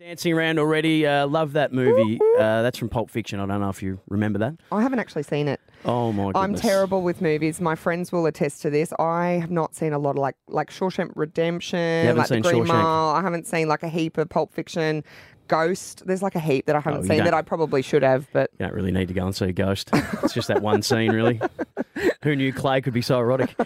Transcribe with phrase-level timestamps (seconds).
[0.00, 1.06] Dancing around already.
[1.06, 2.18] Uh, love that movie.
[2.36, 3.38] Uh, that's from Pulp Fiction.
[3.38, 4.54] I don't know if you remember that.
[4.72, 5.60] I haven't actually seen it.
[5.84, 6.42] Oh my goodness.
[6.42, 7.60] I'm terrible with movies.
[7.60, 8.92] My friends will attest to this.
[8.98, 12.66] I have not seen a lot of like like Shawshank Redemption, like The Green Shawshank?
[12.66, 13.10] Mile.
[13.10, 15.04] I haven't seen like a heap of Pulp Fiction.
[15.46, 16.02] Ghost.
[16.06, 18.50] There's like a heap that I haven't Oh, seen that I probably should have, but
[18.58, 19.90] You don't really need to go and see Ghost.
[19.92, 21.38] It's just that one scene, really.
[22.24, 23.54] Who knew Clay could be so erotic?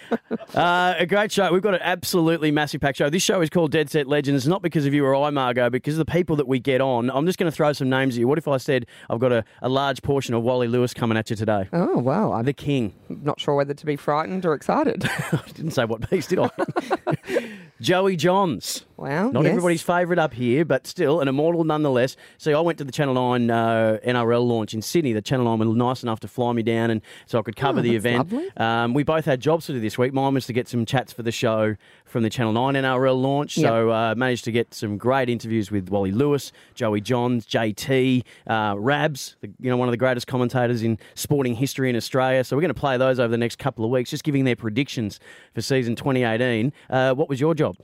[0.54, 1.52] Uh, a great show.
[1.52, 3.10] We've got an absolutely massive packed show.
[3.10, 5.98] This show is called Dead Set Legends, not because of you or I, Margaux, because
[5.98, 7.10] of the people that we get on.
[7.10, 8.26] I'm just going to throw some names at you.
[8.28, 11.28] What if I said I've got a, a large portion of Wally Lewis coming at
[11.28, 11.68] you today?
[11.74, 12.94] oh wow, I'm The King.
[13.10, 15.04] not sure whether to be frightened or excited.
[15.32, 16.48] I didn't say what piece, did I?
[17.80, 18.84] Joey Johns.
[18.96, 19.50] wow, Not yes.
[19.50, 22.16] everybody's favourite up here, but still an immortal nonetheless.
[22.38, 25.12] See, I went to the Channel 9 uh, NRL launch in Sydney.
[25.12, 27.78] The Channel 9 were nice enough to fly me down and so I could cover
[27.78, 28.18] Oh, the event.
[28.32, 28.47] lovely.
[28.56, 30.12] Um, we both had jobs to do this week.
[30.12, 33.54] Mine was to get some chats for the show from the Channel 9 NRL launch.
[33.54, 38.74] So uh, managed to get some great interviews with Wally Lewis, Joey Johns, JT, uh,
[38.78, 42.42] Rabs, the, you know, one of the greatest commentators in sporting history in Australia.
[42.44, 44.56] So we're going to play those over the next couple of weeks, just giving their
[44.56, 45.20] predictions
[45.54, 46.72] for season 2018.
[46.88, 47.76] Uh, what was your job?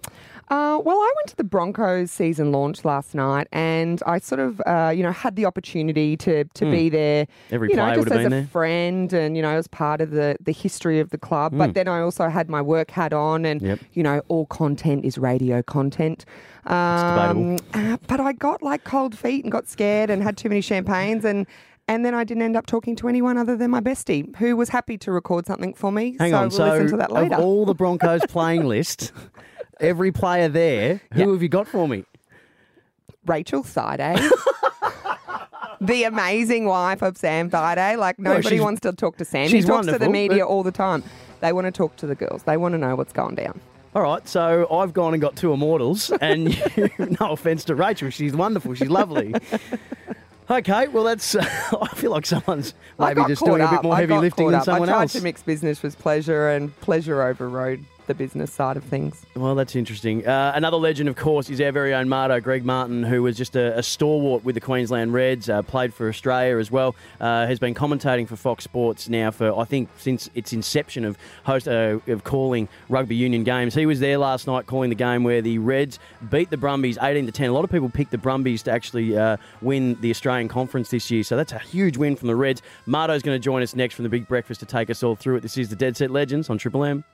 [0.50, 4.60] Uh, well, I went to the Broncos season launch last night, and I sort of,
[4.66, 7.24] uh, you know, had the opportunity to to be there.
[7.48, 7.54] Hmm.
[7.54, 8.46] Every you know, player just would have as a there.
[8.46, 11.56] friend, and you know, as part of the the history of the club.
[11.56, 13.66] But then I also had my work hat on, and Hmm.
[13.68, 13.80] Yep.
[13.94, 16.24] you know, all content is radio content.
[16.66, 20.60] Um, uh, but I got like cold feet and got scared and had too many
[20.60, 21.46] champagnes and.
[21.86, 24.70] And then I didn't end up talking to anyone other than my bestie, who was
[24.70, 26.16] happy to record something for me.
[26.18, 26.42] Hang so on.
[26.44, 27.34] we'll so, listen to that later.
[27.34, 29.12] of all the Broncos playing list,
[29.80, 32.04] every player there, who have you got for me?
[33.26, 34.18] Rachael Thaiday,
[35.80, 37.96] the amazing wife of Sam Thaiday.
[37.98, 39.48] Like nobody she's- wants to talk to Sam.
[39.48, 41.02] He talks to the media all the time.
[41.40, 42.42] They want to talk to the girls.
[42.44, 43.60] They want to know what's going down.
[43.94, 48.10] All right, so I've gone and got two immortals, and you, no offense to Rachael,
[48.10, 49.34] she's wonderful, she's lovely.
[50.50, 51.36] Okay, well that's.
[51.36, 54.56] I feel like someone's maybe just caught doing a bit more I heavy lifting than
[54.56, 54.64] up.
[54.64, 55.12] someone I tried else.
[55.12, 59.24] to mix business with pleasure, and pleasure overrode the business side of things.
[59.34, 60.26] Well, that's interesting.
[60.26, 63.56] Uh, another legend, of course, is our very own Marto, Greg Martin, who was just
[63.56, 67.58] a, a stalwart with the Queensland Reds, uh, played for Australia as well, uh, has
[67.58, 71.98] been commentating for Fox Sports now for, I think, since its inception of host uh,
[72.06, 73.74] of calling rugby union games.
[73.74, 75.98] He was there last night calling the game where the Reds
[76.30, 77.50] beat the Brumbies 18 to 10.
[77.50, 81.10] A lot of people picked the Brumbies to actually uh, win the Australian Conference this
[81.10, 82.62] year, so that's a huge win from the Reds.
[82.86, 85.36] Marto's going to join us next from the Big Breakfast to take us all through
[85.36, 85.40] it.
[85.40, 87.04] This is the Dead Set Legends on Triple M.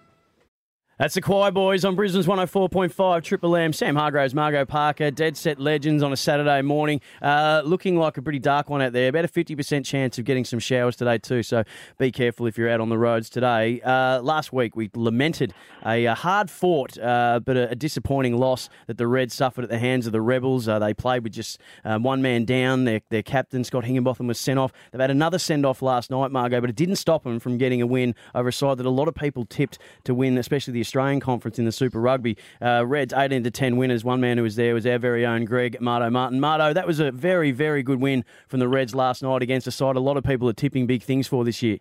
[1.01, 3.73] That's the Choir Boys on Brisbane's 104.5 Triple M.
[3.73, 7.01] Sam Hargraves, Margaux Parker, Dead Set Legends on a Saturday morning.
[7.23, 9.09] Uh, looking like a pretty dark one out there.
[9.09, 11.43] About a 50% chance of getting some showers today, too.
[11.43, 11.65] So
[11.97, 13.81] be careful if you're out on the roads today.
[13.81, 15.55] Uh, last week, we lamented
[15.87, 19.71] a, uh hard fought uh, but a, a disappointing loss that the Reds suffered at
[19.71, 20.69] the hands of the Rebels.
[20.69, 22.85] Uh, they played with just um, one man down.
[22.85, 24.71] Their, their captain, Scott Higginbotham, was sent off.
[24.93, 27.81] They've had another send off last night, Margaux, but it didn't stop them from getting
[27.81, 30.90] a win over a side that a lot of people tipped to win, especially the
[30.91, 32.37] Australian Conference in the Super Rugby.
[32.61, 34.03] Uh, Reds 18 to 10 winners.
[34.03, 36.41] One man who was there was our very own Greg Marto Martin.
[36.41, 39.71] Marto, that was a very, very good win from the Reds last night against a
[39.71, 41.79] side a lot of people are tipping big things for this year.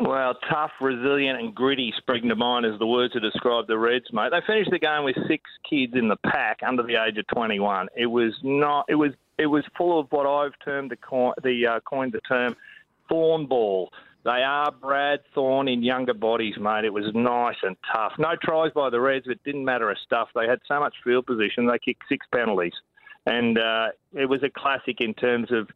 [0.00, 4.06] Well, tough, resilient, and gritty spring to mind is the word to describe the Reds,
[4.10, 4.30] mate.
[4.30, 7.88] They finished the game with six kids in the pack under the age of 21.
[7.94, 8.86] It was not.
[8.88, 9.12] It was.
[9.38, 12.56] It was full of what I've termed the coin, the uh, coined the term
[13.08, 13.90] thorn ball.
[14.26, 16.84] They are Brad Thorn in younger bodies, mate.
[16.84, 18.10] It was nice and tough.
[18.18, 20.30] No tries by the Reds, but it didn't matter a stuff.
[20.34, 21.68] They had so much field position.
[21.68, 22.72] They kicked six penalties,
[23.26, 25.68] and uh, it was a classic in terms of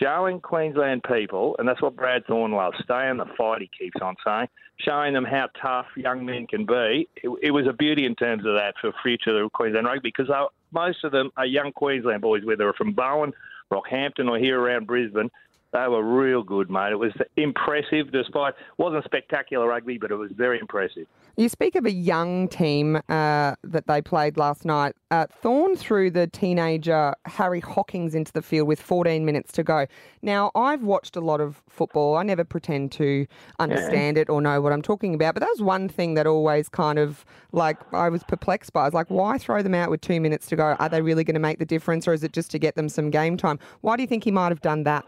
[0.00, 4.00] showing Queensland people, and that's what Brad Thorn loves, stay in the fight, he keeps
[4.00, 4.48] on saying,
[4.78, 7.06] showing them how tough young men can be.
[7.16, 10.30] It, it was a beauty in terms of that for future of Queensland rugby because
[10.72, 13.34] most of them are young Queensland boys, whether they're from Bowen,
[13.70, 15.30] Rockhampton, or here around Brisbane.
[15.72, 16.92] They were real good, mate.
[16.92, 21.06] It was impressive, despite wasn't spectacular rugby, but it was very impressive.
[21.36, 24.96] You speak of a young team uh, that they played last night.
[25.10, 29.86] Uh, Thorn threw the teenager Harry Hawkins into the field with 14 minutes to go.
[30.22, 32.16] Now, I've watched a lot of football.
[32.16, 33.26] I never pretend to
[33.58, 36.70] understand it or know what I'm talking about, but that was one thing that always
[36.70, 38.82] kind of like I was perplexed by.
[38.82, 40.76] I was like, why throw them out with two minutes to go?
[40.78, 42.88] Are they really going to make the difference or is it just to get them
[42.88, 43.58] some game time?
[43.82, 45.04] Why do you think he might have done that?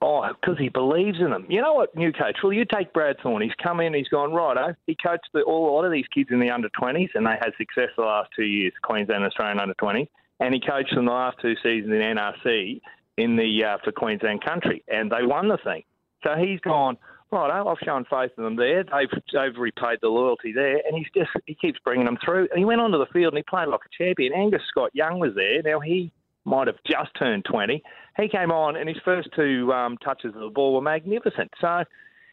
[0.00, 1.44] Oh, because he believes in them.
[1.48, 2.36] You know what, new coach?
[2.42, 3.42] Well, you take Brad Thorn.
[3.42, 4.74] He's come in, he's gone, righto.
[4.86, 7.34] He coached the, all, a lot of these kids in the under 20s, and they
[7.40, 10.08] had success the last two years, Queensland and Australian under 20s.
[10.38, 12.80] And he coached them the last two seasons in NRC
[13.16, 15.82] in the uh, for Queensland country, and they won the thing.
[16.24, 16.96] So he's gone,
[17.32, 18.84] righto, I've shown faith in them there.
[18.84, 22.46] They've, they've repaid the loyalty there, and he's just he keeps bringing them through.
[22.50, 24.32] And he went onto the field and he played like a champion.
[24.32, 25.60] Angus Scott Young was there.
[25.62, 26.12] Now he
[26.48, 27.82] might have just turned 20.
[28.16, 31.50] He came on, and his first two um, touches of the ball were magnificent.
[31.60, 31.84] So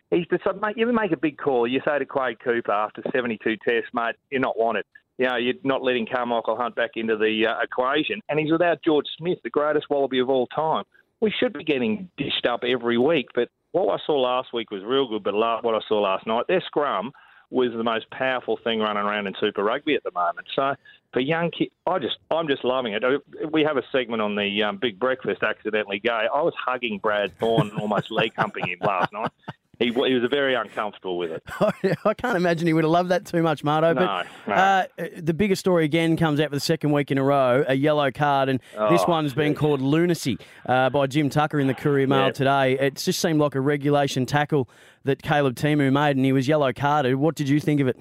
[0.09, 3.57] he's decided, mate, you make a big call, you say to Quade Cooper after 72
[3.57, 4.85] tests, mate, you're not wanted.
[5.17, 8.21] You know, you're not letting Carmichael Hunt back into the uh, equation.
[8.27, 10.83] And he's without George Smith, the greatest Wallaby of all time.
[11.21, 14.83] We should be getting dished up every week, but what I saw last week was
[14.83, 17.11] real good, but what I saw last night, their scrum
[17.55, 20.47] was the most powerful thing running around in Super Rugby at the moment.
[20.53, 20.75] So
[21.13, 23.03] for young kids, I just I'm just loving it.
[23.49, 26.27] We have a segment on the um, Big Breakfast, accidentally gay.
[26.33, 29.31] I was hugging Brad Thorn and almost leg humping him last night
[29.79, 31.43] he, he was very uncomfortable with it.
[32.05, 33.93] I can't imagine he would have loved that too much, Marto.
[33.93, 34.53] No, but no.
[34.53, 34.85] Uh,
[35.17, 38.11] the biggest story again comes out for the second week in a row a yellow
[38.11, 40.37] card, and Oh, this one's been called lunacy
[40.67, 42.31] uh, by Jim Tucker in the Courier Mail Yeah.
[42.31, 42.79] today.
[42.79, 44.69] It just seemed like a regulation tackle
[45.03, 47.15] that Caleb Timu made, and he was yellow carded.
[47.15, 47.97] What did you think of it?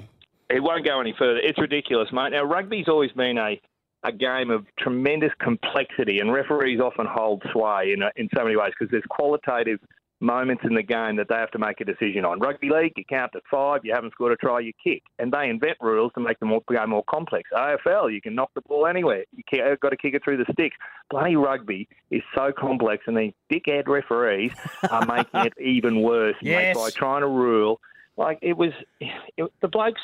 [0.51, 1.39] It won't go any further.
[1.39, 2.31] It's ridiculous, mate.
[2.33, 3.61] Now, rugby's always been a,
[4.05, 8.55] a game of tremendous complexity, and referees often hold sway in, a, in so many
[8.57, 9.81] ways because there's qualitative
[10.25, 12.41] moments in the game that they have to make a decision on.
[12.41, 15.03] Rugby league, you count to five, you haven't scored a try, you kick.
[15.19, 17.51] And they invent rules to make the more, game more complex.
[17.53, 19.25] AFL, you can knock the ball anywhere.
[19.33, 20.77] You have uh, got to kick it through the sticks.
[21.11, 24.53] Bloody rugby is so complex, and these dickhead referees
[24.91, 26.77] are making it even worse Yes.
[26.77, 27.81] by trying to rule.
[28.17, 30.01] Like, it was, it, the blokes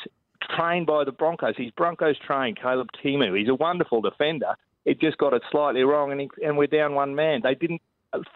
[0.55, 1.55] trained by the Broncos.
[1.57, 3.37] He's Broncos trained, Caleb Timu.
[3.37, 4.55] He's a wonderful defender.
[4.85, 7.41] It just got it slightly wrong, and, he, and we're down one man.
[7.43, 7.81] They didn't,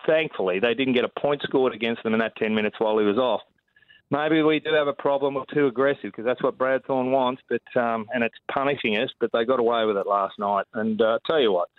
[0.05, 3.05] thankfully, they didn't get a point scored against them in that 10 minutes while he
[3.05, 3.41] was off.
[4.11, 7.41] Maybe we do have a problem with too aggressive because that's what Brad Thorn wants,
[7.49, 9.09] but um, and it's punishing us.
[9.19, 10.65] But they got away with it last night.
[10.75, 11.69] And uh, tell you what,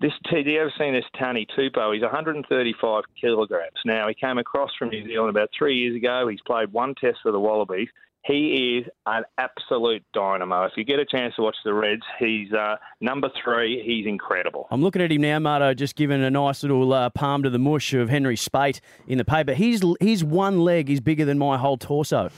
[0.00, 1.92] this T, you ever seen this Tani Tupou?
[1.92, 3.76] He's 135 kilograms.
[3.84, 6.28] Now he came across from New Zealand about three years ago.
[6.28, 7.88] He's played one test for the Wallabies.
[8.24, 10.64] He is an absolute dynamo.
[10.66, 13.82] If you get a chance to watch the Reds, he's uh, number three.
[13.84, 14.66] He's incredible.
[14.70, 17.58] I'm looking at him now, Marto, just giving a nice little uh, palm to the
[17.58, 19.54] mush of Henry Speight in the paper.
[19.54, 22.30] His, his one leg is bigger than my whole torso.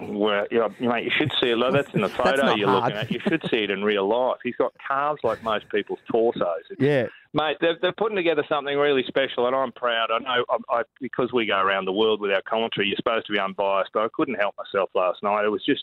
[0.00, 1.72] Well, yeah, mate, you should see it.
[1.72, 2.84] That's in the photo you're hard.
[2.92, 3.10] looking at.
[3.10, 4.38] You should see it in real life.
[4.42, 6.42] He's got calves like most people's torsos.
[6.70, 7.06] It's- Yeah.
[7.34, 10.10] Mate, they're, they're putting together something really special, and I'm proud.
[10.10, 13.26] I know I, I, because we go around the world with our commentary, you're supposed
[13.26, 15.44] to be unbiased, but I couldn't help myself last night.
[15.44, 15.82] It was just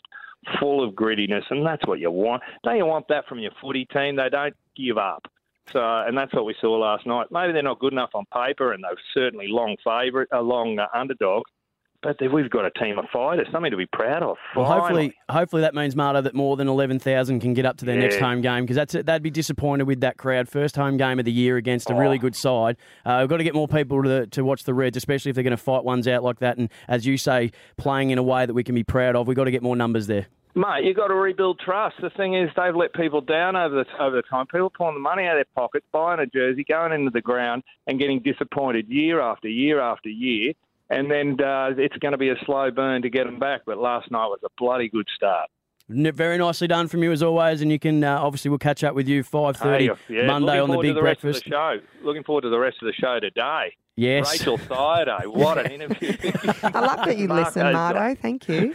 [0.60, 2.42] full of grittiness, and that's what you want.
[2.62, 4.14] Don't you want that from your footy team?
[4.14, 5.26] They don't give up.
[5.72, 7.28] So, and that's what we saw last night.
[7.30, 10.86] Maybe they're not good enough on paper, and they're certainly long favourite, a long uh,
[10.94, 11.42] underdog.
[12.02, 14.38] But we've got a team of fighters, something to be proud of.
[14.56, 14.80] Well, Finally.
[15.08, 17.98] hopefully, hopefully that means Marto that more than eleven thousand can get up to their
[17.98, 20.48] next home game because that's they'd be disappointed with that crowd.
[20.48, 22.20] First home game of the year against a really Oh.
[22.20, 22.76] good side.
[23.04, 25.44] Uh, we've got to get more people to to watch the Reds, especially if they're
[25.44, 26.56] going to fight ones out like that.
[26.56, 29.26] And as you say, playing in a way that we can be proud of.
[29.28, 30.26] We've got to get more numbers there.
[30.56, 31.96] Mate, you've got to rebuild trust.
[32.02, 34.46] The thing is, they've let people down over the over the time.
[34.46, 37.62] People pulling the money out of their pockets, buying a jersey, going into the ground,
[37.86, 40.54] and getting disappointed year after year after year.
[40.90, 43.62] And then uh, it's going to be a slow burn to get them back.
[43.64, 45.48] But last night was a bloody good start.
[45.88, 48.94] Very nicely done from you as always, and you can uh, obviously we'll catch up
[48.94, 51.44] with you five thirty Hey, yeah, Monday looking on the Big the Breakfast.
[51.44, 51.78] The show.
[52.04, 53.74] Looking forward to the rest of the show today.
[54.00, 56.12] Yes, Rachael Thaiday, what an interview!
[56.62, 58.18] I love that you listen, Marco's Mardo.
[58.18, 58.72] Thank you.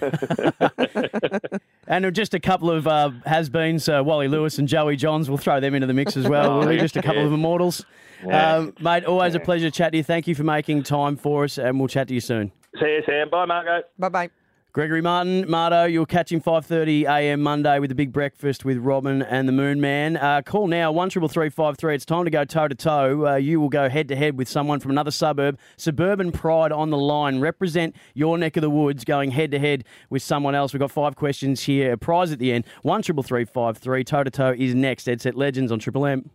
[1.88, 5.28] and just a couple of uh, has-beens, uh, Wally Lewis and Joey Johns.
[5.28, 6.52] We'll throw them into the mix as well.
[6.52, 6.76] Oh, will we?
[6.76, 6.82] yeah.
[6.82, 7.28] Just a couple Yeah.
[7.28, 7.84] of immortals.
[8.24, 8.56] Yeah.
[8.56, 10.04] Um, mate, always a pleasure to chat to you.
[10.04, 12.52] Thank you for making time for us, and we'll chat to you soon.
[12.80, 13.30] See you, Sam.
[13.32, 13.82] Bye, Margaux.
[13.98, 14.30] bye bye.
[14.76, 17.42] Gregory Martin, Marto, you'll catch him 5.30 a.m.
[17.42, 20.18] Monday with the Big Breakfast with Robin and the Moon Man.
[20.18, 21.96] Uh, call now, 133353.
[21.96, 23.26] It's time to go toe-to-toe.
[23.26, 25.58] Uh, you will go head-to-head with someone from another suburb.
[25.78, 27.40] Suburban Pride on the line.
[27.40, 30.74] Represent your neck of the woods going head-to-head with someone else.
[30.74, 31.94] We've got five questions here.
[31.94, 32.66] A prize at the end.
[32.82, 34.04] 133353.
[34.04, 35.08] Toe-to-toe is next.
[35.08, 36.30] Ed Set Legends on Triple M.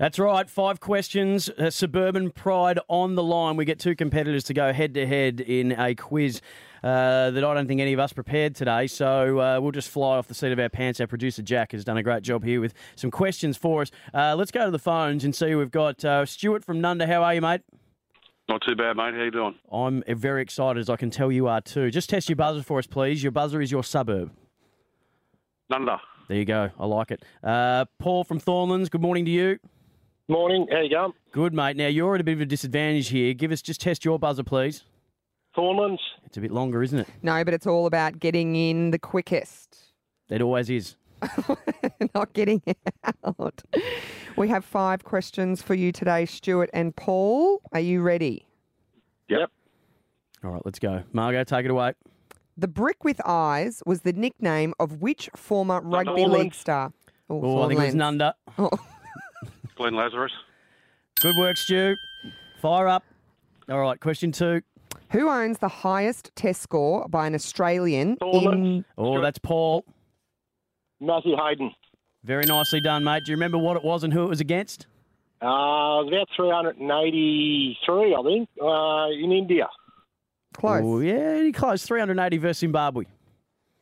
[0.00, 0.48] That's right.
[0.48, 1.50] Five questions.
[1.50, 3.56] Uh, Suburban Pride on the line.
[3.56, 6.40] We get two competitors to go head to head in a quiz
[6.82, 8.86] uh, that I don't think any of us prepared today.
[8.86, 11.02] So uh, we'll just fly off the seat of our pants.
[11.02, 13.90] Our producer Jack has done a great job here with some questions for us.
[14.14, 15.54] Uh, let's go to the phones and see.
[15.54, 17.06] We've got uh, Stuart from Nunda.
[17.06, 17.60] How are you, mate?
[18.48, 19.12] Not too bad, mate.
[19.12, 19.56] How you doing?
[19.70, 21.90] I'm very excited, as I can tell you are too.
[21.90, 23.22] Just test your buzzer for us, please.
[23.22, 24.32] Your buzzer is your suburb.
[25.70, 25.98] Nunda.
[26.28, 26.70] There you go.
[26.78, 27.22] I like it.
[27.44, 28.88] Uh, Paul from Thornlands.
[28.88, 29.58] Good morning to you.
[30.30, 30.68] Morning.
[30.70, 31.12] How you going?
[31.32, 31.76] Good, mate.
[31.76, 33.34] Now you're at a bit of a disadvantage here.
[33.34, 34.84] Give us just test your buzzer, please.
[35.56, 35.98] Thornlands.
[36.24, 37.08] It's a bit longer, isn't it?
[37.20, 39.76] No, but it's all about getting in the quickest,
[40.28, 40.94] It always is.
[42.14, 42.62] not getting
[43.24, 43.60] out.
[44.36, 47.60] We have five questions for you today, Stuart and Paul.
[47.72, 48.46] Are you ready?
[49.30, 49.50] Yep.
[50.44, 51.02] All right, let's go.
[51.12, 51.94] Margaux, take it away.
[52.56, 56.38] The brick with eyes was the nickname of which former rugby Thornlands.
[56.44, 56.92] league star?
[57.28, 58.36] Oh, I think it was Thornlands.
[58.56, 58.78] Nunda.
[59.80, 60.32] Glenn Lazarus.
[61.22, 61.96] Good work, Stu.
[62.60, 63.02] Fire up.
[63.66, 64.60] All right, question two.
[65.12, 69.86] Who owns the highest test score by an Australian in Oh, that's Paul.
[71.00, 71.70] Matthew Hayden.
[72.24, 73.24] Very nicely done, mate.
[73.24, 74.86] Do you remember what it was and who it was against?
[75.40, 79.66] Uh, it was about 383, I think, uh, in India.
[80.52, 80.82] close?
[80.84, 81.84] Oh, yeah, he close.
[81.86, 83.04] 380 versus Zimbabwe.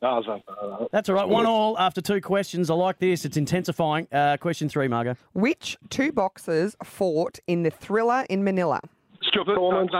[0.01, 1.27] That was, uh, That's all right.
[1.27, 2.69] One all after two questions.
[2.69, 3.25] I like this.
[3.25, 4.07] It's intensifying.
[4.11, 5.15] Uh, question three, Margaux.
[5.33, 8.79] Which two boxers fought in the thriller in Manila?
[9.23, 9.91] Stuart Thornlands.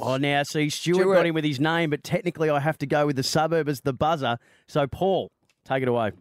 [0.00, 1.14] Oh, now, see, Stuart, Stuart.
[1.14, 3.80] got him with his name, but technically I have to go with the suburb as
[3.80, 4.38] the buzzer.
[4.66, 5.30] So, Paul,
[5.64, 6.12] take it away.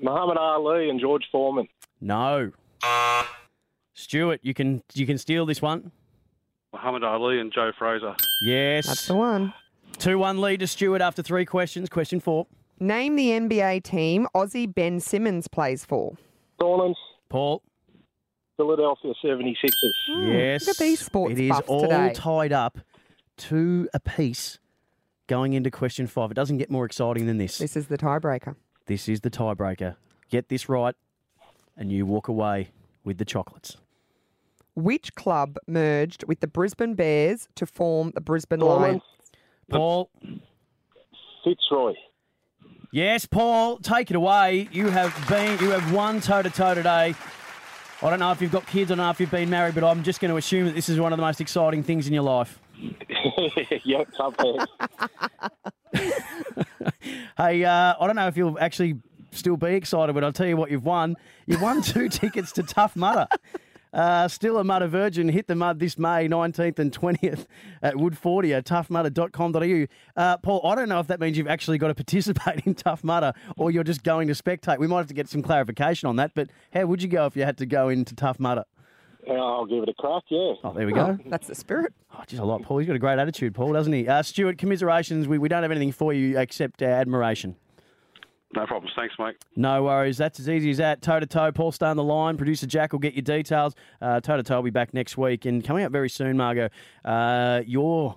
[0.00, 1.68] Muhammad Ali and George Foreman.
[2.00, 2.52] No.
[3.94, 5.90] Stuart, you can you can steal this one.
[6.72, 8.14] Muhammad Ali and Joe Frazier.
[8.42, 8.86] Yes.
[8.86, 9.54] That's the one.
[9.96, 11.88] 2 1 lead to Stuart after three questions.
[11.88, 12.46] Question four.
[12.80, 16.16] Name the NBA team Aussie Ben Simmons plays for.
[16.60, 16.98] Thornlands,
[17.28, 17.62] Paul.
[18.56, 19.92] Philadelphia 76ers.
[20.26, 20.64] Yes.
[20.64, 22.12] Hmm, look at these sports It is buffs all today.
[22.14, 22.78] tied up
[23.36, 24.58] two apiece
[25.26, 26.30] going into question five.
[26.30, 27.58] It doesn't get more exciting than this.
[27.58, 28.54] This is the tiebreaker.
[28.86, 29.96] This is the tiebreaker.
[30.30, 30.94] Get this right,
[31.76, 32.70] and you walk away
[33.04, 33.76] with the chocolates.
[34.76, 39.02] Which club merged with the Brisbane Bears to form the Brisbane Lions?
[39.70, 40.38] Thornlands, Paul.
[41.44, 41.94] Fitzroy.
[42.92, 44.68] Yes, Paul, take it away.
[44.70, 47.14] You have been, you have won toe to toe today.
[48.02, 49.82] I don't know if you've got kids, I don't know if you've been married, but
[49.82, 52.12] I'm just going to assume that this is one of the most exciting things in
[52.12, 52.58] your life.
[53.84, 54.66] yep, sometimes.
[57.36, 59.00] Hey, uh, I don't know if you'll actually
[59.32, 61.16] still be excited, but I'll tell you what you've won.
[61.46, 63.26] You've won two tickets to Tough Mudder.
[63.94, 65.28] Uh, still a Mudder Virgin.
[65.28, 67.46] Hit the mud this May 19th and 20th
[67.80, 70.20] at Woodfordia, toughmudder.com.au.
[70.20, 73.04] Uh, Paul, I don't know if that means you've actually got to participate in Tough
[73.04, 74.78] Mudder or you're just going to spectate.
[74.78, 77.36] We might have to get some clarification on that, but how would you go if
[77.36, 78.64] you had to go into Tough Mudder?
[79.28, 80.54] Uh, I'll give it a crack, yeah.
[80.64, 81.16] Oh, there we go.
[81.26, 81.94] That's the spirit.
[82.12, 82.78] Oh, geez, a lot, Paul.
[82.78, 84.06] He's got a great attitude, Paul, doesn't he?
[84.08, 85.28] Uh, Stuart, commiserations.
[85.28, 87.56] We, we don't have anything for you except uh, admiration.
[88.54, 88.92] No problems.
[88.96, 89.36] Thanks, mate.
[89.56, 90.16] No worries.
[90.16, 91.02] That's as easy as that.
[91.02, 91.50] Toe to toe.
[91.50, 92.36] Paul, stay on the line.
[92.36, 93.74] Producer Jack will get your details.
[94.00, 95.44] Uh, toe to toe will be back next week.
[95.44, 96.68] And coming up very soon, Margaux,
[97.04, 98.16] uh, your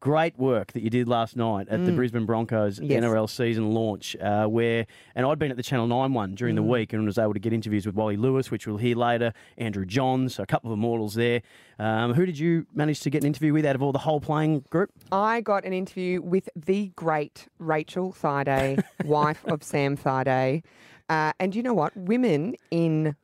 [0.00, 3.02] great work that you did last night at the Brisbane Broncos Yes.
[3.02, 6.62] NRL season launch, uh, where, and I'd been at the Channel 9 one during the
[6.62, 9.84] week and was able to get interviews with Wally Lewis, which we'll hear later, Andrew
[9.86, 11.40] Johns, so a couple of immortals there.
[11.78, 14.20] Um, who did you manage to get an interview with out of all the whole
[14.20, 14.90] playing group?
[15.10, 20.62] I got an interview with the great Rachael Thaiday, wife of Sam Thaiday.
[21.08, 21.96] Uh, and you know what?
[21.96, 23.16] Women in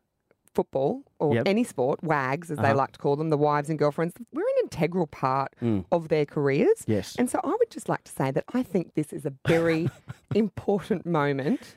[0.55, 1.45] football or Yep.
[1.49, 2.75] any sport, WAGs as they Uh-huh.
[2.77, 5.53] like to call them, the wives and girlfriends, we're an integral part
[5.91, 6.85] of their careers.
[6.87, 7.17] Yes.
[7.19, 9.89] And so I would just like to say that I think this is a very
[10.35, 11.77] important moment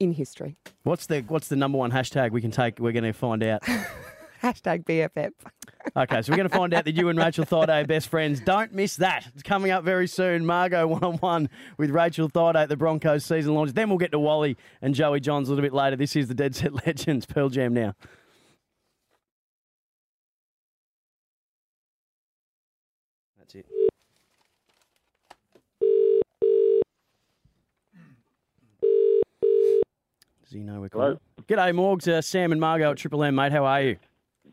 [0.00, 0.56] in history.
[0.82, 2.78] What's the what's the number one hashtag we can take?
[2.78, 3.62] We're going to find out.
[4.42, 5.30] Hashtag BFF.
[5.96, 8.40] Okay, so we're going to find out that you and Rachael Thaiday are best friends.
[8.40, 9.26] Don't miss that.
[9.34, 10.46] It's coming up very soon.
[10.46, 13.72] Margaux one on one with Rachael Thaiday at the Broncos season launch.
[13.74, 15.94] Then we'll get to Wally and Joey Johns a little bit later.
[15.94, 17.94] This is the Dead Set Legends Pearl Jam now.
[30.54, 31.18] Does he know we're calling?
[31.48, 32.06] G'day, Morgs.
[32.06, 33.50] Uh, Sam and Margot at Triple M, mate.
[33.50, 33.96] How are you?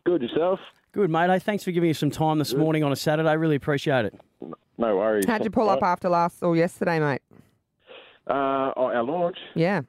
[0.04, 0.60] Good yourself?
[0.94, 1.30] Good, mate.
[1.30, 3.38] Hey, thanks for giving us some time this morning on a Saturday.
[3.38, 4.20] Really appreciate it.
[4.80, 5.26] No worries.
[5.28, 7.22] How'd you pull up after last or yesterday, mate?
[8.26, 9.38] Uh, oh, our launch?
[9.54, 9.82] Yeah.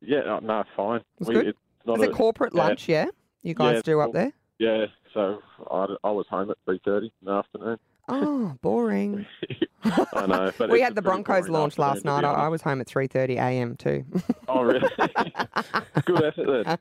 [0.00, 1.00] Yeah, no, no fine.
[1.18, 1.48] Was good?
[1.48, 2.62] it's not Is it a- corporate yeah.
[2.62, 3.06] lunch, yeah?
[3.42, 4.12] You guys Yeah, do up cool.
[4.12, 4.32] there?
[4.60, 5.40] Yeah, so
[5.72, 7.78] I, I was home at 3.30 in the afternoon.
[8.08, 9.26] Oh, boring.
[9.84, 10.52] I know.
[10.58, 12.24] But we had the Broncos launch last night.
[12.24, 13.76] I, I was home at 3.30 a.m.
[13.76, 14.04] too.
[14.48, 14.88] Oh, really?
[16.04, 16.78] Good effort then.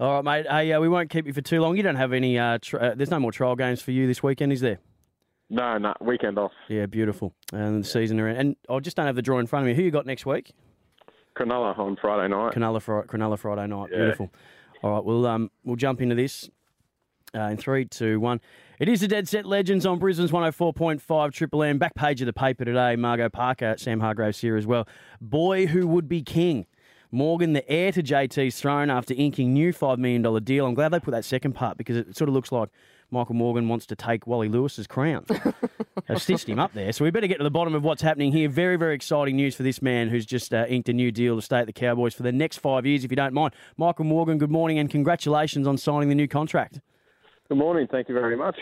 [0.00, 0.46] All right, mate.
[0.50, 1.76] Hey, uh, we won't keep you for too long.
[1.76, 2.38] You don't have any.
[2.38, 4.78] Uh, tr- uh, there's no more trial games for you this weekend, is there?
[5.50, 6.52] No, no, weekend off.
[6.68, 7.34] Yeah, beautiful.
[7.52, 8.36] And the season around.
[8.36, 9.74] And I just don't have the draw in front of me.
[9.74, 10.52] Who you got next week?
[11.36, 12.52] Cronulla on Friday night.
[12.52, 13.88] Cronulla, Fri- Cronulla Friday night.
[13.90, 13.98] Yeah.
[13.98, 14.30] Beautiful.
[14.82, 16.48] All right, we'll um we'll jump into this
[17.34, 18.40] uh, in three, two, one.
[18.78, 21.78] It is the Dead Set Legends on Brisbane's 104.5 Triple M.
[21.78, 22.94] Back page of the paper today.
[22.94, 24.86] Margaux Parker, Sam Hargraves here as well.
[25.20, 26.64] Boy who would be king.
[27.10, 30.64] Morgan, the heir to JT's throne after inking new $5 million deal.
[30.64, 32.68] I'm glad they put that second part because it sort of looks like
[33.10, 35.24] Michael Morgan wants to take Wally Lewis's crown.
[36.06, 36.92] They've stitched him up there.
[36.92, 38.48] So we better get to the bottom of what's happening here.
[38.48, 41.42] Very, very exciting news for this man who's just uh, inked a new deal to
[41.42, 43.54] stay at the Cowboys for the next five years, if you don't mind.
[43.76, 46.78] Michael Morgan, good morning and congratulations on signing the new contract.
[47.48, 47.88] Good morning.
[47.90, 48.56] Thank you very much.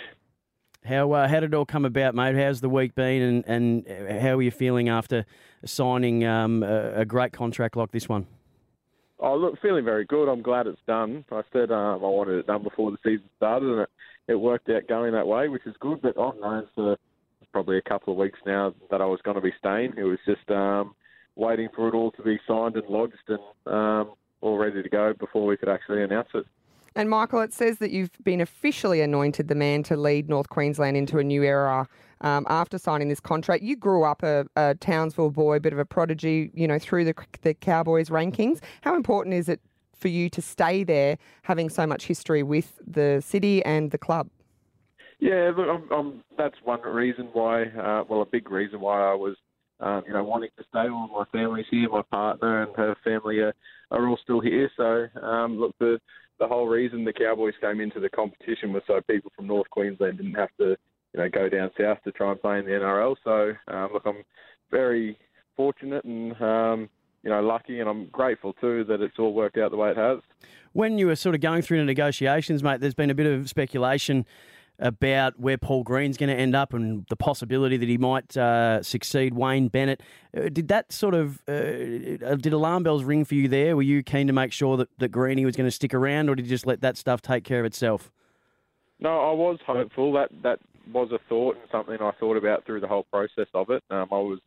[0.84, 2.36] How uh, how did it all come about, mate?
[2.36, 5.26] How's the week been, and, and how are you feeling after
[5.64, 8.28] signing um, a, a great contract like this one?
[9.18, 10.30] Oh, look, feeling very good.
[10.30, 11.24] I'm glad it's done.
[11.32, 13.88] I said um, I wanted it done before the season started, and it,
[14.28, 16.00] it worked out going that way, which is good.
[16.00, 16.96] But I've known for
[17.52, 19.94] probably a couple of weeks now that I was going to be staying.
[19.96, 20.94] It was just um,
[21.34, 24.12] waiting for it all to be signed and lodged and um,
[24.42, 26.46] all ready to go before we could actually announce it.
[26.96, 30.96] And Michael, it says that you've been officially anointed the man to lead North Queensland
[30.96, 31.86] into a new era
[32.22, 33.62] um, after signing this contract.
[33.62, 37.04] You grew up a, a, Townsville boy, a bit of a prodigy, you know, through
[37.04, 38.60] the the Cowboys rankings.
[38.80, 39.60] How important is it
[39.94, 44.30] for you to stay there, having so much history with the city and the club?
[45.18, 47.64] Yeah, look, I'm, I'm, that's one reason why.
[47.64, 49.36] Uh, well, a big reason why I was,
[49.80, 50.88] um, you know, wanting to stay.
[50.88, 51.90] All my family's here.
[51.90, 53.54] My partner and her family are,
[53.90, 54.70] are all still here.
[54.78, 55.98] So, um, look, the
[56.38, 60.18] the whole reason the Cowboys came into the competition was so people from North Queensland
[60.18, 60.76] didn't have to,
[61.14, 63.16] you know, go down south to try and play in the NRL.
[63.24, 64.22] So, um, look, I'm
[64.70, 65.18] very
[65.56, 66.88] fortunate and um,
[67.22, 69.96] you know lucky, and I'm grateful too that it's all worked out the way it
[69.96, 70.18] has.
[70.72, 73.48] When you were sort of going through the negotiations, mate, there's been a bit of
[73.48, 74.26] speculation
[74.78, 78.82] about where Paul Green's going to end up and the possibility that he might uh,
[78.82, 80.02] succeed Wayne Bennett.
[80.36, 83.76] Uh, did that sort of uh, uh, did alarm bells ring for you there?
[83.76, 86.34] Were you keen to make sure that that Greeny was going to stick around, or
[86.34, 88.10] did you just let that stuff take care of itself?
[89.00, 90.12] No, I was hopeful.
[90.12, 90.58] That that
[90.92, 93.82] was a thought and something I thought about through the whole process of it.
[93.90, 94.38] Um, I was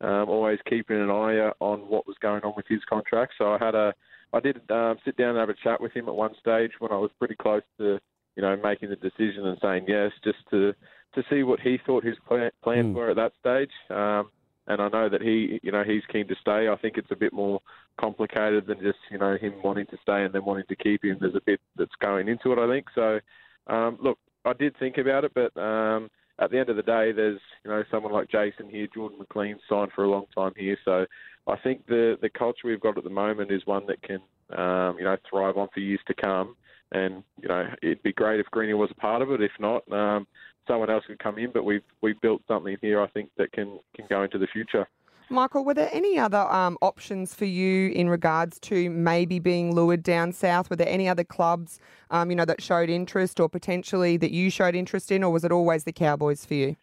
[0.00, 3.34] um, always keeping an eye on what was going on with his contract.
[3.38, 3.92] So I had a
[4.32, 6.90] I did um, sit down and have a chat with him at one stage when
[6.90, 7.98] I was pretty close to
[8.36, 10.74] you know, making the decision and saying yes, just to
[11.14, 12.94] to see what he thought his plan, plans mm.
[12.94, 13.70] were at that stage.
[13.90, 14.30] Um,
[14.66, 16.68] and I know that he, you know, he's keen to stay.
[16.68, 17.60] I think it's a bit more
[18.00, 21.18] complicated than just, you know, him wanting to stay and then wanting to keep him.
[21.20, 22.86] There's a bit that's going into it, I think.
[22.94, 23.20] So,
[23.66, 27.12] um, look, I did think about it, but um, at the end of the day,
[27.12, 30.76] there's, you know, someone like Jason here, Jordan McLean signed for a long time here.
[30.84, 31.06] So
[31.46, 34.20] I think the the culture we've got at the moment is one that can,
[34.56, 36.56] um, you know, thrive on for years to come.
[36.92, 39.40] And you know, it'd be great if Greeny was a part of it.
[39.40, 40.26] If not, um,
[40.66, 41.50] someone else could come in.
[41.52, 44.86] But we've we've built something here, I think, that can can go into the future.
[45.30, 50.02] Michael, were there any other um, options for you in regards to maybe being lured
[50.02, 50.68] down south?
[50.68, 54.50] Were there any other clubs, um, you know, that showed interest, or potentially that you
[54.50, 56.76] showed interest in, or was it always the Cowboys for you?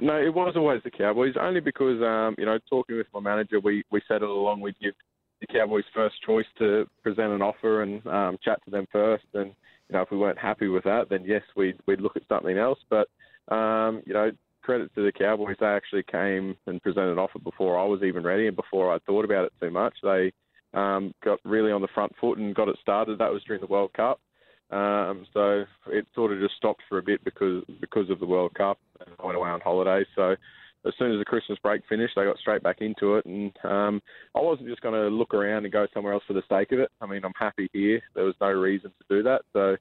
[0.00, 3.60] No, it was always the Cowboys, only because um, you know, talking with my manager,
[3.60, 4.94] we we settled along we'd give
[5.40, 9.24] the Cowboys' first choice to present an offer and um, chat to them first.
[9.34, 9.52] And
[9.88, 12.58] you know, if we weren't happy with that, then yes, we'd we'd look at something
[12.58, 12.78] else.
[12.90, 13.08] But
[13.54, 14.30] um, you know,
[14.62, 18.22] credit to the Cowboys, they actually came and presented an offer before I was even
[18.22, 19.94] ready and before I thought about it too much.
[20.02, 20.32] They
[20.74, 23.18] um, got really on the front foot and got it started.
[23.18, 24.20] That was during the World Cup.
[24.70, 28.52] Um, so it sort of just stopped for a bit because because of the World
[28.54, 30.04] Cup and I went away on holiday.
[30.14, 30.36] So
[30.86, 34.00] as soon as the Christmas break finished, I got straight back into it, and um,
[34.34, 36.78] I wasn't just going to look around and go somewhere else for the sake of
[36.78, 36.90] it.
[37.00, 38.00] I mean, I'm happy here.
[38.14, 39.76] There was no reason to do that, so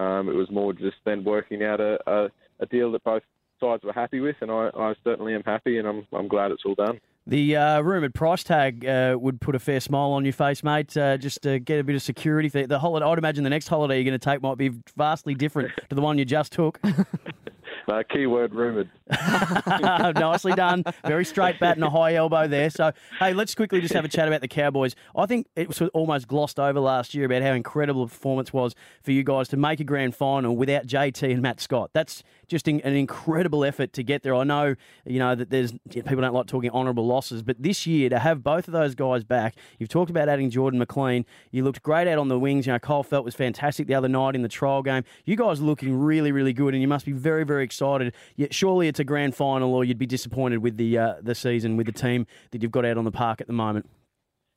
[0.00, 2.28] um, it was more just then working out a, a,
[2.60, 3.22] a deal that both
[3.60, 6.64] sides were happy with, and I, I certainly am happy, and I'm I'm glad it's
[6.64, 7.00] all done.
[7.26, 10.96] The uh, rumoured price tag uh, would put a fair smile on your face, mate.
[10.96, 12.48] Uh, just to get a bit of security.
[12.48, 15.34] For the holiday, I'd imagine the next holiday you're going to take might be vastly
[15.34, 16.80] different to the one you just took.
[17.88, 18.90] Uh, keyword rumoured.
[19.10, 20.84] Nicely done.
[21.04, 22.70] Very straight bat and a high elbow there.
[22.70, 24.94] So, hey, let's quickly just have a chat about the Cowboys.
[25.16, 28.74] I think it was almost glossed over last year about how incredible a performance was
[29.02, 31.90] for you guys to make a grand final without JT and Matt Scott.
[31.92, 34.34] That's just an incredible effort to get there.
[34.34, 38.08] I know, you know, that there's people don't like talking honourable losses, but this year
[38.10, 41.24] to have both of those guys back, you've talked about adding Jordan McLean.
[41.50, 42.66] You looked great out on the wings.
[42.66, 45.02] You know, Kyle Feldt was fantastic the other night in the trial game.
[45.24, 48.12] You guys are looking really, really good, and you must be very, very excited.
[48.36, 51.76] Yet surely it's a grand final, or you'd be disappointed with the uh, the season
[51.76, 53.88] with the team that you've got out on the park at the moment.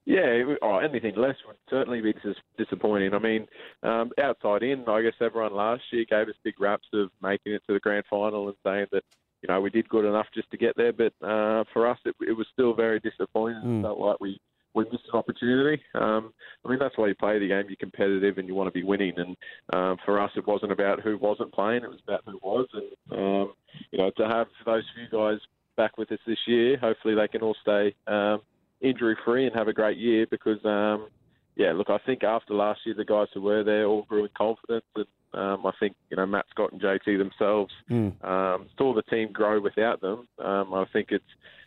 [0.08, 3.15] Yeah, oh, anything less would certainly be dis- disappointing.
[3.15, 3.48] I mean,
[3.82, 7.63] um, outside in, I guess everyone last year gave us big raps of making it
[7.65, 9.04] to the grand final and saying that,
[9.41, 10.94] you know, we did good enough just to get there.
[10.94, 13.63] But uh, for us, it, it was still very disappointing.
[13.65, 13.80] Mm.
[13.80, 14.39] It felt like we,
[14.76, 15.82] we missed an opportunity.
[15.96, 16.32] Um,
[16.63, 17.65] I mean, that's why you play the game.
[17.68, 19.13] You're competitive and you want to be winning.
[19.18, 19.36] And
[19.74, 21.84] um, for us, it wasn't about who wasn't playing.
[21.84, 22.68] It was about who was.
[22.74, 23.54] And, um,
[23.89, 25.39] you know, to have those few guys
[25.78, 28.41] back with us this year, hopefully they can all stay um,–
[28.81, 31.07] injury free and have a great year because, um,
[31.55, 34.29] yeah, look, I think after last year, the guys who were there all grew in
[34.38, 34.85] confidence.
[34.95, 35.05] And
[35.36, 38.13] um, I think, you know, Matt Scott and JT themselves mm.
[38.26, 40.28] um, saw the team grow without them.
[40.39, 41.24] Um, I think it's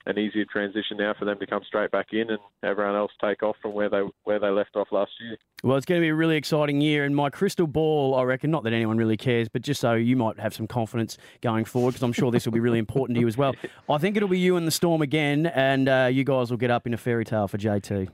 [0.07, 3.43] an easier transition now for them to come straight back in and everyone else take
[3.43, 5.37] off from where they where they left off last year.
[5.63, 8.51] Well, it's going to be a really exciting year, and my crystal ball, I reckon,
[8.51, 11.91] not that anyone really cares, but just so you might have some confidence going forward,
[11.91, 13.55] because I'm sure this will be really important to you as well.
[13.91, 16.71] I think it'll be you and the Storm again, and uh, you guys will get
[16.71, 18.09] up in a fairy tale for JT.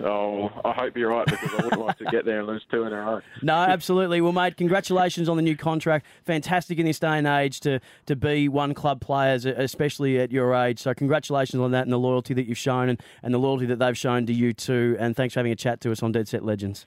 [0.00, 2.82] Oh, I hope you're right because I wouldn't like to get there and lose two
[2.82, 3.20] in a row.
[3.42, 4.20] No, absolutely.
[4.20, 6.06] Well, mate, congratulations on the new contract.
[6.24, 10.52] Fantastic in this day and age to, to be one club players, especially at your
[10.54, 10.80] age.
[10.80, 13.78] So, congratulations on that and the loyalty that you've shown and, and the loyalty that
[13.78, 14.96] they've shown to you too.
[14.98, 16.86] And thanks for having a chat to us on Dead Set Legends.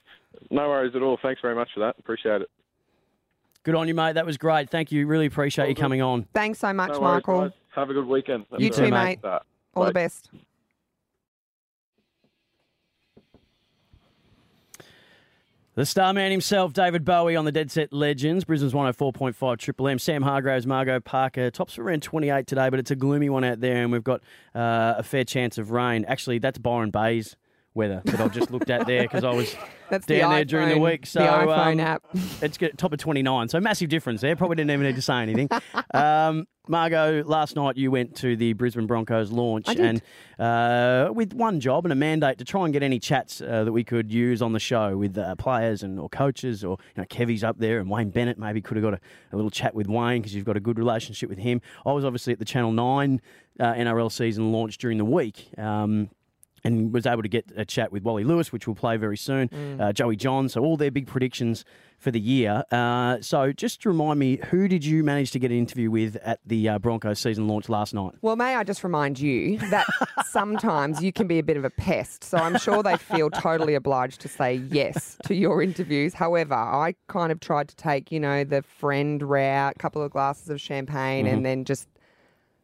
[0.50, 1.18] No worries at all.
[1.22, 1.96] Thanks very much for that.
[1.98, 2.50] Appreciate it.
[3.62, 4.12] Good on you, mate.
[4.14, 4.70] That was great.
[4.70, 5.06] Thank you.
[5.06, 6.26] Really appreciate All you coming on.
[6.34, 7.40] Thanks so much, No worries, Michael.
[7.42, 7.50] guys.
[7.74, 8.46] Have a good weekend.
[8.58, 9.18] You That's too, a mate.
[9.20, 9.42] start.
[9.74, 10.30] All the best.
[15.78, 20.00] The star man himself, David Bowie, on the Dead Set Legends, Brisbane's 104.5 Triple M.
[20.00, 21.52] Sam Hargraves, Margaux Parker.
[21.52, 24.20] Tops for around 28 today, but it's a gloomy one out there, and we've got
[24.56, 26.04] uh, a fair chance of rain.
[26.06, 27.36] Actually, that's Byron Bay's
[27.78, 29.56] weather that I've just looked at there because I was
[29.90, 31.06] That's down the there during the week.
[31.06, 32.02] So the iPhone um, app.
[32.42, 33.48] it's get top of 29.
[33.48, 34.36] So massive difference there.
[34.36, 35.48] Probably didn't even need to say anything.
[35.94, 40.02] Um, Margaux, last night you went to the Brisbane Broncos launch and
[40.38, 43.72] uh, with one job and a mandate to try and get any chats uh, that
[43.72, 47.06] we could use on the show with uh, players and or coaches or you know
[47.06, 49.00] Kevy's up there and Wayne Bennett maybe could have got a,
[49.32, 51.62] a little chat with Wayne because you've got a good relationship with him.
[51.86, 53.20] I was obviously at the Channel 9
[53.60, 55.48] uh, NRL season launch during the week.
[55.56, 56.10] Um,
[56.64, 59.48] and was able to get a chat with Wally Lewis, which we'll play very soon,
[59.80, 60.48] uh, Joey John.
[60.48, 61.64] So all their big predictions
[61.98, 62.62] for the year.
[62.70, 66.38] Uh, so just remind me, who did you manage to get an interview with at
[66.46, 68.12] the uh, Broncos season launch last night?
[68.22, 69.84] Well, may I just remind you that
[70.28, 72.22] sometimes you can be a bit of a pest.
[72.22, 76.14] So I'm sure they feel totally obliged to say yes to your interviews.
[76.14, 80.12] However, I kind of tried to take, you know, the friend route, a couple of
[80.12, 81.34] glasses of champagne, Mm-hmm.
[81.34, 81.88] and then just,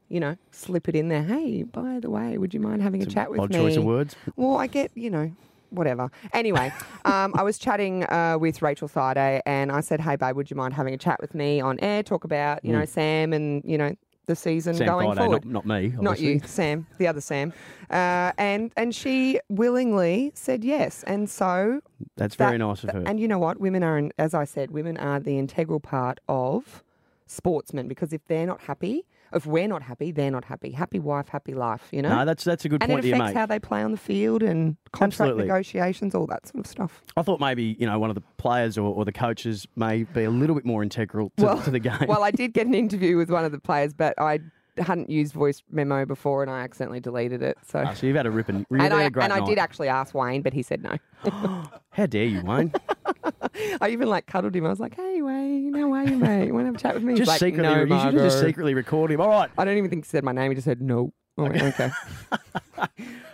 [0.09, 1.23] you know, slip it in there.
[1.23, 3.57] Hey, by the way, would you mind having a chat with Odd me?
[3.57, 4.17] choice of words.
[4.37, 5.33] Well, I get, you know,
[5.71, 6.11] whatever.
[6.33, 6.73] Anyway,
[7.05, 10.57] um, I was chatting uh, with Rachael Thaiday and I said, hey, babe, would you
[10.57, 13.79] mind having a chat with me on air, talk about, you know, Sam and, you
[13.79, 13.95] know,
[14.27, 14.79] the season Mm.
[14.79, 15.45] Sam going Friday, forward.
[15.45, 15.93] not, not me.
[16.01, 17.53] Not you, Sam, the other Sam.
[17.91, 21.03] Uh, and and she willingly said yes.
[21.07, 21.83] And so
[22.17, 23.03] That's that- very nice of her.
[23.05, 23.61] And you know what?
[23.61, 26.83] Women are, as I said, women are the integral part of
[27.27, 30.71] sportsmen because if they're not happy, if we're not happy, they're not happy.
[30.71, 32.09] Happy wife, happy life, you know?
[32.09, 33.91] no, that's that's a good and point it that you affects how they play on
[33.91, 35.45] the field and contract Absolutely.
[35.45, 37.03] negotiations, all that sort of stuff.
[37.17, 40.25] I thought maybe you know one of the players or, or the coaches may be
[40.25, 41.95] a little bit more integral to, Well- to the game.
[42.09, 44.41] Well, I did get an interview with one of the players, but I
[44.79, 47.57] hadn't used voice memo before and I accidentally deleted it.
[47.67, 49.49] So, Ah, so you've had a rip and, you've and I great and I night.
[49.49, 50.97] did actually ask Wayne, but he said no.
[51.91, 52.73] How dare you, Wayne?
[53.81, 54.67] I even like cuddled him.
[54.67, 56.47] I was like, "Hey Wayne, how are you, mate?
[56.47, 58.13] You want to have a chat with me?" He's just like, secretly, no, you should
[58.13, 59.21] just Margaux." secretly record him.
[59.21, 60.51] All right, I don't even think he said my name.
[60.51, 61.13] He just said no.
[61.39, 61.91] Okay.
[62.79, 62.91] all right.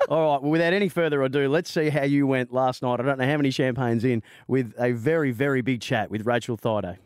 [0.08, 3.00] Well, without any further ado, let's see how you went last night.
[3.00, 6.56] I don't know how many champagnes in with a very, very big chat with Rachael
[6.56, 6.96] Thaiday.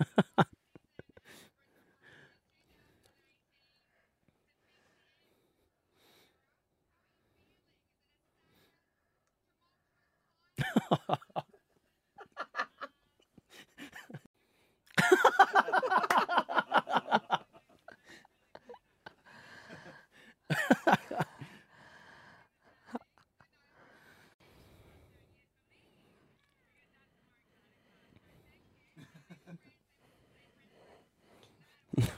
[0.00, 0.04] Ha
[10.90, 11.25] ha ha.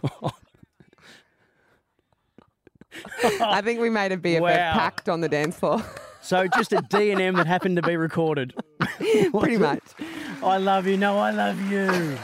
[3.40, 4.72] I think we made a BFF Wow.
[4.74, 5.82] pact on the dance floor.
[6.20, 8.54] So just a D and M that happened to be recorded.
[9.30, 9.82] Pretty much.
[10.42, 10.96] I love you.
[10.96, 12.18] No, I love you.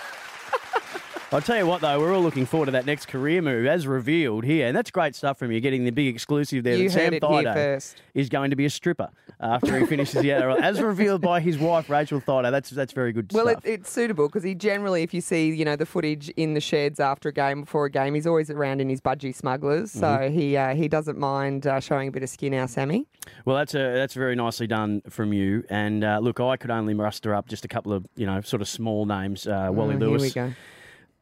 [1.33, 3.89] I'll tell you what, though, we're all looking forward to that next career move, as
[3.89, 5.61] revealed here, and that's great stuff from you.
[5.61, 6.77] Getting the big exclusive there.
[6.77, 7.97] You that Sam heard it here first.
[8.15, 9.09] is going to be a stripper
[9.45, 12.51] after he finishes the NRL, as revealed by his wife Rachael Thaiday.
[12.51, 15.65] That's that's very good Well, it, it's suitable because he generally, if you see, you
[15.65, 18.81] know, the footage in the sheds after a game, before a game, he's always around
[18.81, 19.93] in his budgie smugglers.
[19.93, 20.35] So Mm-hmm.
[20.39, 23.07] he uh, he doesn't mind uh, showing a bit of skin, our Sammy.
[23.45, 25.65] Well, that's a, that's very nicely done from you.
[25.69, 28.63] And uh, look, I could only muster up just a couple of you know sort
[28.63, 30.51] of small names: uh, Wally Oh, Lewis, Here we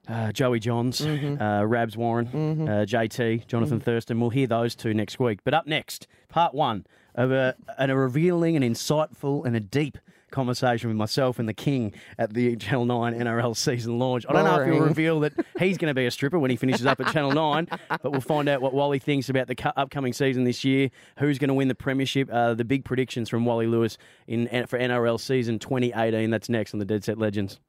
[0.09, 0.15] go.
[0.15, 1.43] uh, Joey Johns, Mm-hmm.
[1.43, 2.27] uh, Rabs Warren,
[2.69, 4.21] uh, JT, Jonathan Thurston.
[4.21, 5.41] We'll hear those two next week.
[5.45, 9.99] But up next, part one of a, and a revealing and insightful and a deep
[10.31, 14.25] conversation with myself and the King at the Channel 9 NRL season launch.
[14.29, 16.57] I don't know if he'll reveal that he's going to be a stripper when he
[16.57, 19.69] finishes up at Channel 9, but we'll find out what Wally thinks about the cu-
[19.77, 23.45] upcoming season this year, who's going to win the premiership, uh, the big predictions from
[23.45, 26.31] Wally Lewis in for NRL season 2018.
[26.31, 27.61] That's next on the Dead Set Legends.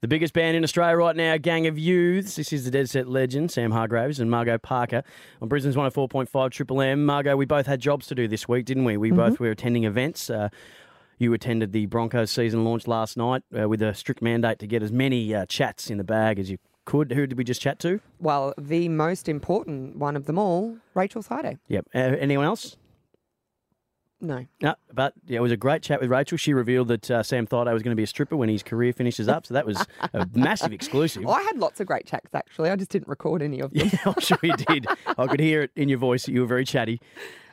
[0.00, 2.36] The biggest band in Australia right now, Gang of Youths.
[2.36, 5.02] This is the Dead Set legend, Sam Hargraves and Margaux Parker
[5.42, 7.04] on Brisbane's 104.5 Triple M.
[7.04, 8.96] Margaux, we both had jobs to do this week, didn't we?
[8.96, 10.30] We both were attending events.
[10.30, 10.50] Uh,
[11.18, 14.84] you attended the Broncos season launch last night uh, with a strict mandate to get
[14.84, 17.10] as many uh, chats in the bag as you could.
[17.10, 18.00] Who did we just chat to?
[18.20, 21.58] Well, the most important one of them all, Rachael Thaiday.
[21.66, 21.88] Yep.
[21.92, 22.76] Uh, anyone else?
[24.20, 24.44] No.
[24.60, 26.38] No, but yeah, it was a great chat with Rachael.
[26.38, 28.62] She revealed that uh, Sam thought I was going to be a stripper when his
[28.64, 31.26] career finishes up, so that was a massive exclusive.
[31.26, 32.70] I had lots of great chats actually.
[32.70, 33.88] I just didn't record any of them.
[33.92, 34.86] Yeah, I'm sure you did.
[35.06, 37.00] I could hear it in your voice that you were very chatty.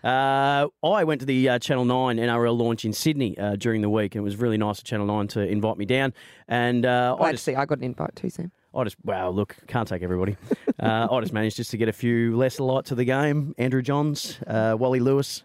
[0.03, 3.89] Uh, I went to the uh, Channel 9 NRL launch in Sydney uh, during the
[3.89, 6.13] week, and it was really nice of Channel 9 to invite me down.
[6.47, 8.51] And uh, I Glad to see I got an invite too, Sam.
[8.75, 10.35] I just, wow, look, can't take everybody.
[10.79, 13.55] Uh, I just managed just to get a few lesser lights of the game.
[13.57, 15.43] Andrew Johns, uh, Wally Lewis,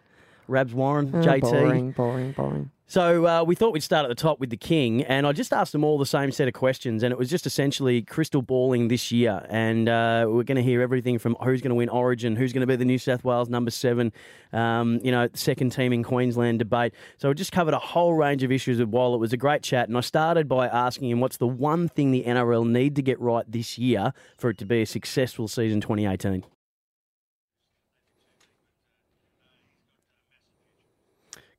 [0.51, 1.41] Rabs Warren, Oh, JT.
[1.41, 2.71] Boring, boring, boring.
[2.87, 5.53] So uh, we thought we'd start at the top with the King, and I just
[5.53, 8.89] asked them all the same set of questions, and it was just essentially crystal balling
[8.89, 9.47] this year.
[9.49, 12.63] And uh, we're going to hear everything from who's going to win Origin, who's going
[12.63, 14.13] to be the New South Wales number seven,
[14.53, 16.93] um, you know, second team in Queensland debate.
[17.19, 19.15] So we just covered a whole range of issues with Wall.
[19.15, 22.11] It was a great chat, and I started by asking him what's the one thing
[22.11, 25.81] the NRL need to get right this year for it to be a successful season
[25.81, 26.43] 2018.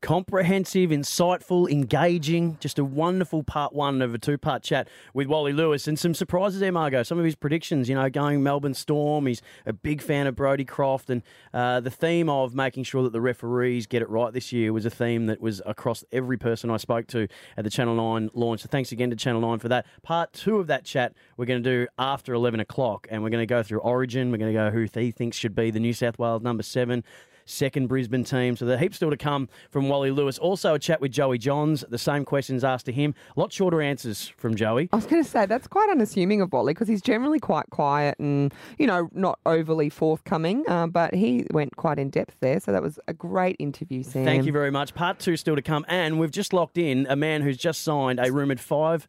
[0.01, 2.57] Comprehensive, insightful, engaging.
[2.59, 6.15] Just a wonderful part one of a two part chat with Wally Lewis and some
[6.15, 7.03] surprises there, Margaux.
[7.03, 9.27] Some of his predictions, you know, going Melbourne Storm.
[9.27, 11.11] He's a big fan of Brodie Croft.
[11.11, 11.21] And
[11.53, 14.87] uh, the theme of making sure that the referees get it right this year was
[14.87, 18.61] a theme that was across every person I spoke to at the Channel 9 launch.
[18.61, 19.85] So thanks again to Channel 9 for that.
[20.01, 23.07] Part two of that chat we're going to do after 11 o'clock.
[23.11, 24.31] And we're going to go through Origin.
[24.31, 27.03] We're going to go who he thinks should be the New South Wales number seven
[27.51, 28.55] second Brisbane team.
[28.55, 30.37] So the are heaps still to come from Wally Lewis.
[30.37, 31.83] Also a chat with Joey Johns.
[31.89, 33.13] The same questions asked to him.
[33.35, 34.89] A lot shorter answers from Joey.
[34.91, 38.17] I was going to say that's quite unassuming of Wally because he's generally quite quiet
[38.19, 40.63] and you know not overly forthcoming.
[40.67, 44.25] Uh, but he went quite in depth there, so that was a great interview, Sam.
[44.25, 44.93] Thank you very much.
[44.93, 45.85] Part two still to come.
[45.87, 49.05] And we've just locked in a man who's just signed a rumoured $5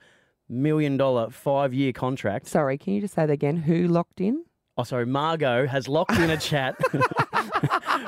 [0.48, 2.46] million five five year contract.
[2.46, 3.56] Sorry, can you just say that again?
[3.56, 4.44] Who locked in?
[4.76, 6.76] Oh, sorry, Margaux has locked in a chat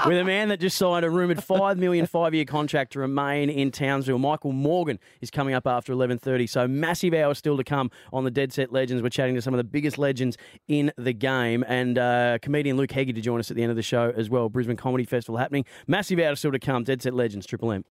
[0.06, 3.70] with a man that just signed a rumoured five million five-year contract to remain in
[3.70, 4.18] Townsville.
[4.18, 8.24] Michael Morgan is coming up after eleven thirty, so massive hours still to come on
[8.24, 9.02] the Dead Set Legends.
[9.02, 10.36] We're chatting to some of the biggest legends
[10.68, 13.76] in the game, and uh, comedian Luke Heggie to join us at the end of
[13.76, 14.48] the show as well.
[14.48, 15.64] Brisbane Comedy Festival happening.
[15.86, 16.84] Massive hours still to come.
[16.84, 17.84] Dead Set Legends, Triple M.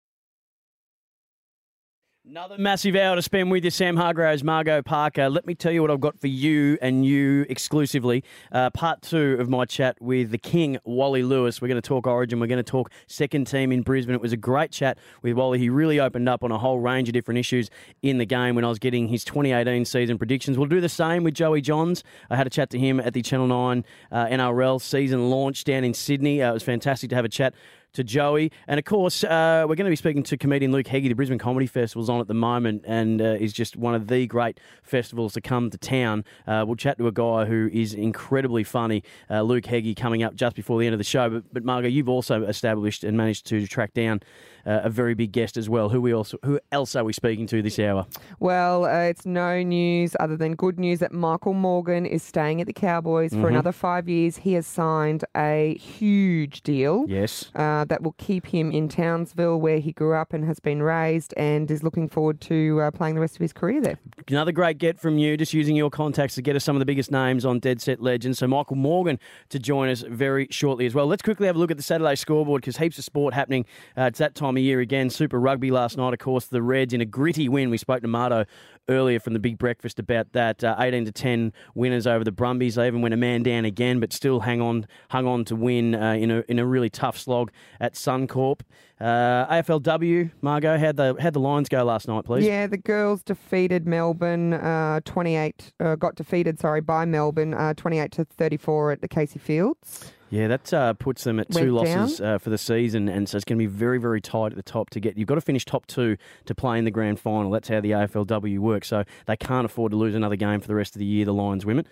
[2.26, 5.30] Another massive hour to spend with you, Sam Hargraves, Margaux Parker.
[5.30, 8.24] Let me tell you what I've got for you and you exclusively.
[8.50, 11.62] Uh, part two of my chat with the King, Wally Lewis.
[11.62, 12.40] We're going to talk Origin.
[12.40, 14.16] We're going to talk second team in Brisbane.
[14.16, 15.60] It was a great chat with Wally.
[15.60, 17.70] He really opened up on a whole range of different issues
[18.02, 20.58] in the game when I was getting his 2018 season predictions.
[20.58, 22.06] We'll do the same with Joey Johns.
[22.30, 23.84] I had a chat to him at the Channel 9
[24.14, 26.42] uh, NRL season launch down in Sydney.
[26.42, 27.54] Uh, it was fantastic to have a chat
[27.94, 28.52] to Joey.
[28.68, 31.08] And of course, uh, we're going to be speaking to comedian Luke Heggie.
[31.08, 34.28] The Brisbane Comedy Festival's on at the moment and uh, is just one of the
[34.28, 36.26] great festivals to come to town.
[36.48, 40.36] Uh, we'll chat to a guy who is incredibly funny, uh, Luke Heggie, coming up
[40.36, 41.30] just before the end of the show.
[41.30, 44.22] But, but Margaux, you've also established and managed to track down
[44.66, 45.90] uh, a very big guest as well.
[45.90, 48.06] Who we also who else are we speaking to this hour?
[48.40, 52.68] Well, uh, it's no news other than good news that Michael Morgan is staying at
[52.68, 53.42] the Cowboys Mm-hmm.
[53.42, 54.38] for another five years.
[54.38, 57.06] He has signed a huge deal.
[57.08, 57.52] Yes.
[57.56, 61.34] Uh, that will keep him in Townsville, where he grew up and has been raised,
[61.38, 63.98] and is looking forward to uh, playing the rest of his career there.
[64.28, 66.86] Another great get from you, just using your contacts to get us some of the
[66.86, 68.40] biggest names on Dead Set Legends.
[68.40, 71.06] So Michael Morgan to join us very shortly as well.
[71.08, 73.66] Let's quickly have a look at the Saturday scoreboard because heaps of sport happening.
[73.98, 75.10] Uh, it's that time of year again.
[75.10, 77.70] Super Rugby last night, of course, the Reds in a gritty win.
[77.70, 78.46] We spoke to Marto
[78.90, 80.64] earlier from the Big Breakfast about that.
[80.64, 82.76] Uh, 18 to 10 winners over the Brumbies.
[82.76, 85.96] They even went a man down again, but still hang on, hung on to win
[85.96, 88.62] uh, in a in a really tough slog at Suncorp.
[89.04, 92.46] Uh, AFLW, Margaux, how'd the how'd the Lions go last night, please?
[92.46, 94.54] Yeah, the girls defeated Melbourne.
[94.54, 96.58] Uh, Twenty-eight uh, got defeated.
[96.58, 97.54] Sorry, by Melbourne.
[97.54, 100.14] Uh, Twenty-eight to thirty-four at the Casey Fields.
[100.30, 103.46] Yeah, that uh, puts them at two losses uh, for the season, and so it's
[103.46, 105.16] going to be very, very tight at the top to get.
[105.18, 107.52] You've got to finish top two to play in the grand final.
[107.52, 108.88] That's how the AFLW works.
[108.88, 111.26] So they can't afford to lose another game for the rest of the year.
[111.26, 111.86] The Lions women.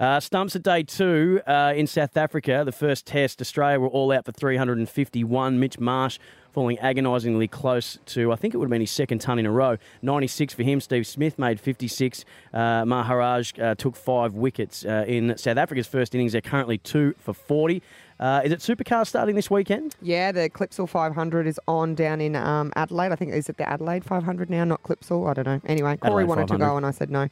[0.00, 2.62] Uh, stumps at day two uh, in South Africa.
[2.64, 5.58] The first test, Australia were all out for 351.
[5.58, 6.20] Mitch Marsh
[6.52, 9.50] falling agonisingly close to, I think it would have been his second ton in a
[9.50, 9.76] row.
[10.02, 10.80] 96 for him.
[10.80, 12.24] Steve Smith made 56.
[12.54, 16.30] Uh, Maharaj uh, took five wickets uh, in South Africa's first innings.
[16.32, 17.82] They're currently two for 40.
[18.20, 19.94] Uh, is it Supercars starting this weekend?
[20.02, 23.12] Yeah, the Clipsal 500 is on down in um, Adelaide.
[23.12, 25.30] I think is it the Adelaide 500 now, not Clipsal.
[25.30, 25.60] I don't know.
[25.66, 27.28] Anyway, Corey Adelaide wanted to go, and I said no,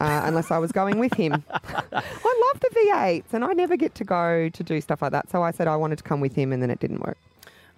[0.00, 1.32] uh, unless I was going with him.
[1.50, 5.28] I love the V8s, and I never get to go to do stuff like that.
[5.30, 7.18] So I said I wanted to come with him, and then it didn't work.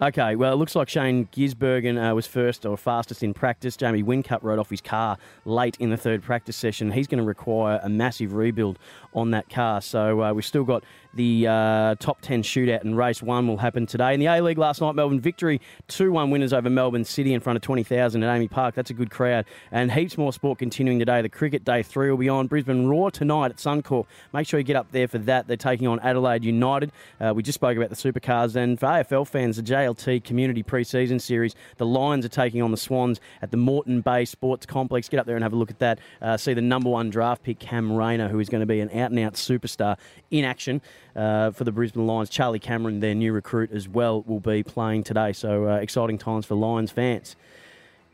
[0.03, 3.77] Okay, well, it looks like Shane Gisbergen uh, was first or fastest in practice.
[3.77, 6.91] Jamie Whincup rode off his car late in the third practice session.
[6.91, 8.79] He's going to require a massive rebuild
[9.13, 9.81] on that car.
[9.81, 13.85] So uh, we've still got the uh, top 10 shootout, and race one will happen
[13.85, 14.13] today.
[14.13, 17.39] In the A League last night, Melbourne victory 2 1 winners over Melbourne City in
[17.39, 18.75] front of 20,000 at AAMI Park.
[18.75, 19.45] That's a good crowd.
[19.71, 21.21] And heaps more sport continuing today.
[21.21, 22.47] The cricket day three will be on.
[22.47, 24.05] Brisbane Roar tonight at Suncorp.
[24.33, 25.47] Make sure you get up there for that.
[25.47, 26.91] They're taking on Adelaide United.
[27.19, 28.55] Uh, we just spoke about the supercars.
[28.55, 32.77] And for AFL fans, the JLT Community Pre-Season Series, the Lions are taking on the
[32.77, 35.09] Swans at the Moreton Bay Sports Complex.
[35.09, 35.99] Get up there and have a look at that.
[36.21, 38.89] Uh, see the number one draft pick, Cam Rayner, who is going to be an
[39.01, 39.97] out-and-out superstar
[40.29, 40.81] in action
[41.15, 42.29] uh, for the Brisbane Lions.
[42.29, 45.33] Charlie Cameron, their new recruit as well, will be playing today.
[45.33, 47.35] So uh, exciting times for Lions fans.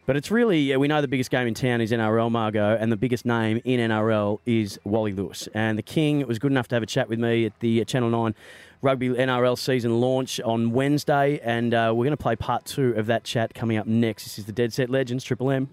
[0.07, 2.95] But it's really, we know the biggest game in town is NRL, Margaux, and the
[2.95, 5.49] biggest name in NRL is Wally Lewis.
[5.53, 8.09] And the King was good enough to have a chat with me at the Channel
[8.09, 8.33] 9
[8.81, 11.41] Rugby NRL season launch on Wednesday.
[11.43, 14.23] And uh, we're going to play part two of that chat coming up next.
[14.23, 15.67] This is the Dead Set Legends, Triple M.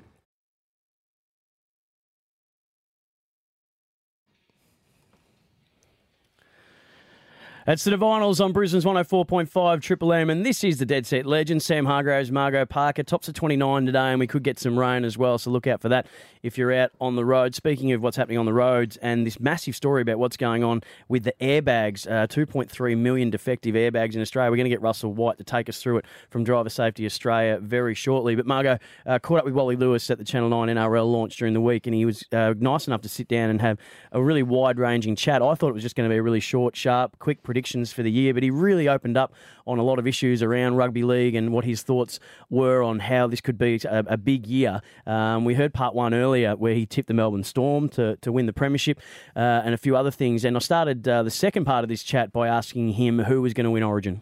[7.66, 11.62] It's the Divinyls on Brisbane's 104.5 Triple M, and this is the Dead Set Legend.
[11.62, 13.03] Sam Hargraves, Margaux Parker.
[13.03, 15.81] Tops of 29 today, and we could get some rain as well, so look out
[15.81, 16.07] for that
[16.42, 17.55] if you're out on the road.
[17.55, 20.83] Speaking of what's happening on the roads, and this massive story about what's going on
[21.09, 24.50] with the airbags uh, 2.3 million defective airbags in Australia.
[24.50, 27.59] We're going to get Russell White to take us through it from Driver Safety Australia
[27.62, 28.35] very shortly.
[28.35, 31.55] But Margaux uh, caught up with Wally Lewis at the Channel 9 NRL launch during
[31.55, 33.79] the week, and he was uh, nice enough to sit down and have
[34.12, 35.40] a really wide ranging chat.
[35.40, 38.02] I thought it was just going to be a really short, sharp, quick predictions for
[38.02, 39.32] the year, but he really opened up
[39.64, 42.18] on a lot of issues around rugby league and what his thoughts
[42.50, 44.82] were on how this could be a, a big year.
[45.06, 48.46] Um, we heard part one earlier where he tipped the Melbourne Storm to, to win
[48.46, 49.00] the premiership
[49.36, 50.44] uh, and a few other things.
[50.44, 53.54] And I started uh, the second part of this chat by asking him who was
[53.54, 54.20] going to win Origin.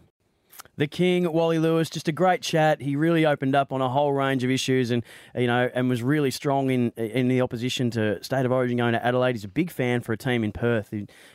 [0.75, 2.81] The King, Wally Lewis, just a great chat.
[2.81, 5.03] He really opened up on a whole range of issues, and
[5.35, 8.93] you know, and was really strong in in the opposition to State of Origin going
[8.93, 9.33] to Adelaide.
[9.35, 10.91] He's a big fan for a team in Perth,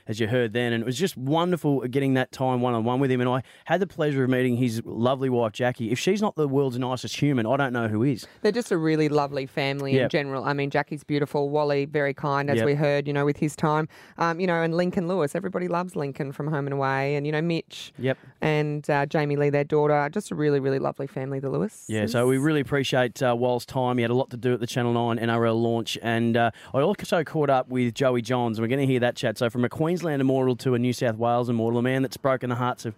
[0.09, 2.99] as you heard then, and it was just wonderful getting that time one on one
[2.99, 3.21] with him.
[3.21, 5.93] And I had the pleasure of meeting his lovely wife Jackie.
[5.93, 8.27] If she's not the world's nicest human, I don't know who is.
[8.43, 10.03] They're just a really lovely family Yep.
[10.03, 10.45] in general.
[10.45, 12.67] I mean, Jackie's beautiful, Wally very kind, as Yep.
[12.67, 13.89] we heard, you know, with his time.
[14.19, 17.31] Um, you know, and Lincoln Lewis, everybody loves Lincoln from Home and Away, and you
[17.33, 18.19] know Mitch Yep.
[18.41, 20.09] and uh, Jamie Lee, their daughter.
[20.11, 21.85] Just a really, really lovely family, the Lewis.
[21.87, 23.99] Yeah, so we really appreciate uh, Wal's time.
[23.99, 25.99] He had a lot to do at the Channel 9 NRL launch.
[26.01, 29.17] And uh, I also caught up with Joey Johns, and we're going to hear that
[29.17, 29.37] chat.
[29.37, 32.49] So, from a Queensland immortal to a New South Wales immortal, a man that's broken
[32.49, 32.95] the hearts of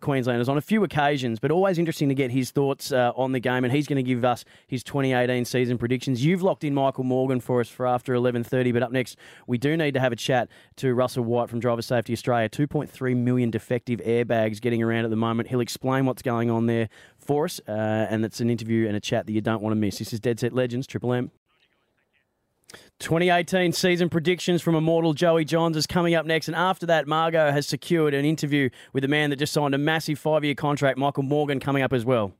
[0.00, 3.40] Queenslanders on a few occasions, but always interesting to get his thoughts uh, on the
[3.40, 3.64] game.
[3.64, 6.24] And he's going to give us his 2018 season predictions.
[6.24, 8.72] You've locked in Michael Morgan for us for after 11:30.
[8.72, 11.82] But up next, we do need to have a chat to Russell White from Driver
[11.82, 12.48] Safety Australia.
[12.48, 15.48] 2.3 million defective airbags getting around at the moment.
[15.48, 19.00] He'll explain what's going on there for us, uh, and it's an interview and a
[19.00, 19.98] chat that you don't want to miss.
[19.98, 21.30] This is Dead Set Legends, Triple M.
[22.98, 26.48] 2018 season predictions from Immortal Joey Johns is coming up next.
[26.48, 29.78] And after that, Margaux has secured an interview with the man that just signed a
[29.78, 32.34] massive five year contract, Michael Morgan, coming up as well.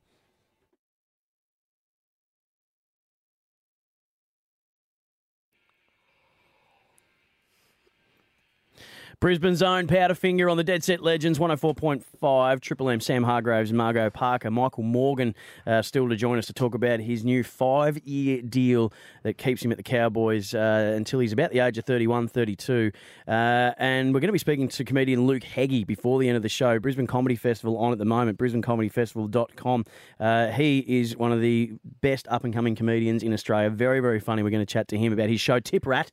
[9.20, 12.61] Brisbane's own Powderfinger on the Dead Set Legends 104.5.
[12.62, 15.35] Triple M Sam Hargraves, Margaux Parker, Michael Morgan
[15.66, 19.62] uh, still to join us to talk about his new five year deal that keeps
[19.62, 22.92] him at the Cowboys uh, until he's about the age of 31, 32.
[23.28, 23.30] Uh,
[23.76, 26.48] and we're going to be speaking to comedian Luke Heggie before the end of the
[26.48, 26.78] show.
[26.78, 29.85] Brisbane Comedy Festival on at the moment, brisbanecomedyfestival.com.
[30.18, 33.68] Uh, he is one of the best up and coming comedians in Australia.
[33.68, 34.42] Very, very funny.
[34.42, 36.11] We're going to chat to him about his show Tip Rat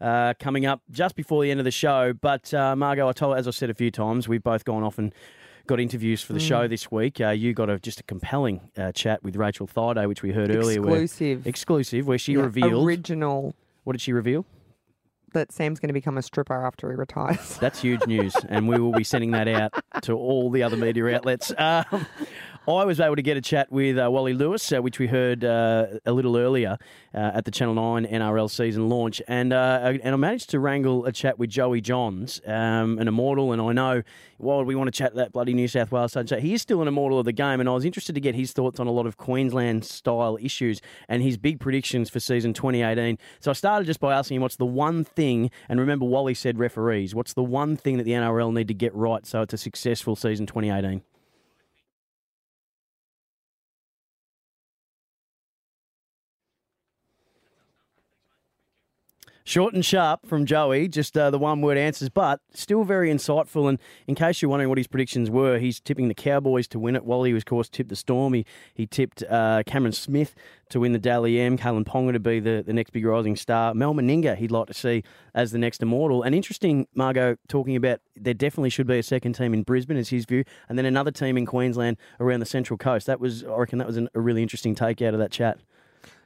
[0.00, 2.12] uh, coming up just before the end of the show.
[2.12, 4.98] But uh, Margaux, I told, as I've said a few times, we've both gone off
[4.98, 5.14] and
[5.66, 7.20] got interviews for the show this week.
[7.20, 10.54] Uh, you got a, just a compelling uh, chat with Rachael Thaiday, which we heard
[10.54, 10.80] earlier.
[10.80, 11.46] Exclusive.
[11.46, 12.86] exclusive, where she Yeah, revealed.
[12.86, 13.54] original
[13.84, 14.44] what did she reveal?
[15.32, 17.58] that Sam's going to become a stripper after he retires.
[17.58, 19.72] That's huge news, and we will be sending that out
[20.02, 21.52] to all the other media outlets.
[21.58, 22.06] Um,
[22.66, 25.44] I was able to get a chat with uh, Wally Lewis, uh, which we heard
[25.44, 26.78] uh, a little earlier
[27.12, 29.20] uh, at the Channel 9 NRL season launch.
[29.28, 33.52] And, uh, and I managed to wrangle a chat with Joey Johns, um, an immortal.
[33.52, 34.02] And I know,
[34.38, 36.88] while we want to chat that bloody New South Wales side, he is still an
[36.88, 37.60] immortal of the game.
[37.60, 40.80] And I was interested to get his thoughts on a lot of Queensland style issues
[41.06, 43.18] and his big predictions for season 2018.
[43.40, 46.58] So I started just by asking him what's the one thing, and remember, Wally said
[46.58, 49.58] referees, what's the one thing that the NRL need to get right so it's a
[49.58, 51.02] successful season 2018?
[59.46, 63.68] Short and sharp from Joey, just uh, the one word answers, but still very insightful.
[63.68, 66.96] And in case you're wondering what his predictions were, he's tipping the Cowboys to win
[66.96, 67.04] it.
[67.04, 68.32] Wally, was, of course, tipped the Storm.
[68.32, 70.34] He, he tipped uh, Cameron Smith
[70.70, 73.74] to win the Dally M, Kalyn Ponga to be the, the next big rising star,
[73.74, 76.22] Mal Meninga he'd like to see as the next immortal.
[76.22, 80.08] And interesting, Margaux, talking about there definitely should be a second team in Brisbane, is
[80.08, 83.06] his view, and then another team in Queensland around the Central Coast.
[83.06, 85.58] That was, I reckon, that was an, a really interesting take out of that chat.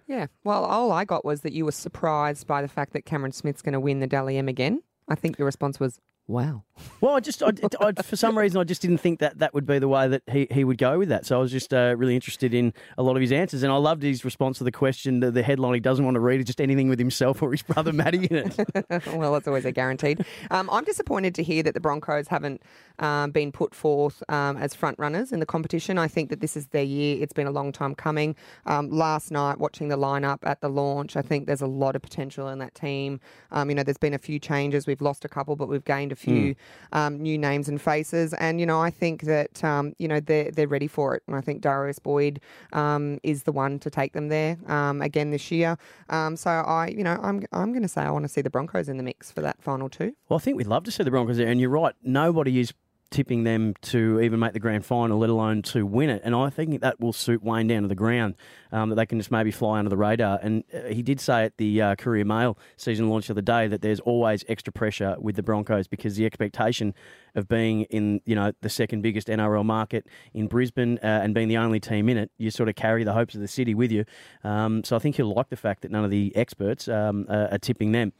[0.09, 0.27] Yeah.
[0.43, 3.63] Well, all I got was that you were surprised by the fact that Cameron Smith's
[3.63, 4.83] going to win the Dally M again.
[5.07, 6.65] I think your response was, Wow.
[7.01, 9.65] Well, I just, I, I, for some reason, I just didn't think that that would
[9.65, 11.25] be the way that he, he would go with that.
[11.25, 13.63] So I was just uh, really interested in a lot of his answers.
[13.63, 16.21] And I loved his response to the question, the, the headline he doesn't want to
[16.21, 18.57] read is just anything with himself or his brother Matty in it.
[19.15, 20.25] well, that's always a guaranteed.
[20.51, 22.63] Um, I'm disappointed to hear that the Broncos haven't
[22.99, 25.97] um, been put forth um, as front runners in the competition.
[25.97, 27.23] I think that this is their year.
[27.23, 28.37] It's been a long time coming.
[28.67, 32.03] Um, last night, watching the lineup at the launch, I think there's a lot of
[32.03, 33.19] potential in that team.
[33.51, 34.87] Um, you know, there's been a few changes.
[34.87, 36.55] We've lost a couple, but we've gained a few.
[36.55, 36.57] Mm
[36.93, 38.35] um, new names and faces.
[38.35, 41.23] And you know, I think that um, you know they're they're ready for it.
[41.27, 42.41] And I think Darius Boyd
[42.73, 45.77] um, is the one to take them there um, again this year.
[46.09, 48.51] Um, so I, you know, I'm I'm going to say I want to see the
[48.51, 50.15] Broncos in the mix for that final two.
[50.29, 51.49] Well, I think we'd love to see the Broncos there.
[51.49, 52.73] And you're right, nobody is
[53.11, 56.21] tipping them to even make the grand final, let alone to win it.
[56.25, 58.35] And I think that will suit Wayne down to the ground,
[58.71, 60.39] um, that they can just maybe fly under the radar.
[60.43, 63.67] And uh, he did say at the uh, Courier Mail season launch of the day
[63.67, 66.95] that there's always extra pressure with the Broncos because the expectation
[67.35, 71.49] of being in you know the second biggest NRL market in Brisbane uh, and being
[71.49, 73.91] the only team in it, you sort of carry the hopes of the city with
[73.91, 74.05] you.
[74.45, 77.59] Um, so I think he'll like the fact that none of the experts um, are
[77.59, 78.13] tipping them.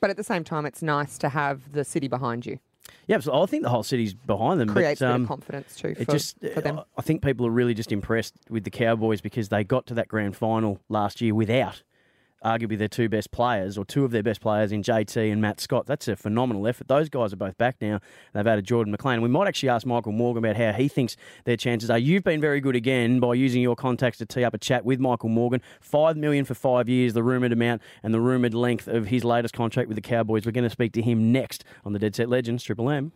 [0.00, 2.58] But at the same time, it's nice to have the city behind you.
[3.06, 4.68] Yeah, so I think the whole city's behind them.
[4.68, 5.94] Creates but, um, confidence too.
[5.94, 6.80] For, it just, for them.
[6.96, 10.08] I think people are really just impressed with the Cowboys because they got to that
[10.08, 11.82] grand final last year without
[12.44, 15.60] arguably their two best players or two of their best players in JT and Matt
[15.60, 15.86] Scott.
[15.86, 16.88] That's a phenomenal effort.
[16.88, 18.00] Those guys are both back now.
[18.32, 19.22] They've added Jordan McLean.
[19.22, 21.98] We might actually ask Michael Morgan about how he thinks their chances are.
[21.98, 25.00] You've been very good again by using your contacts to tee up a chat with
[25.00, 25.62] Michael Morgan.
[25.80, 29.54] Five million for five years, the rumoured amount and the rumoured length of his latest
[29.54, 30.44] contract with the Cowboys.
[30.44, 33.12] We're going to speak to him next on the Dead Set Legends Triple M.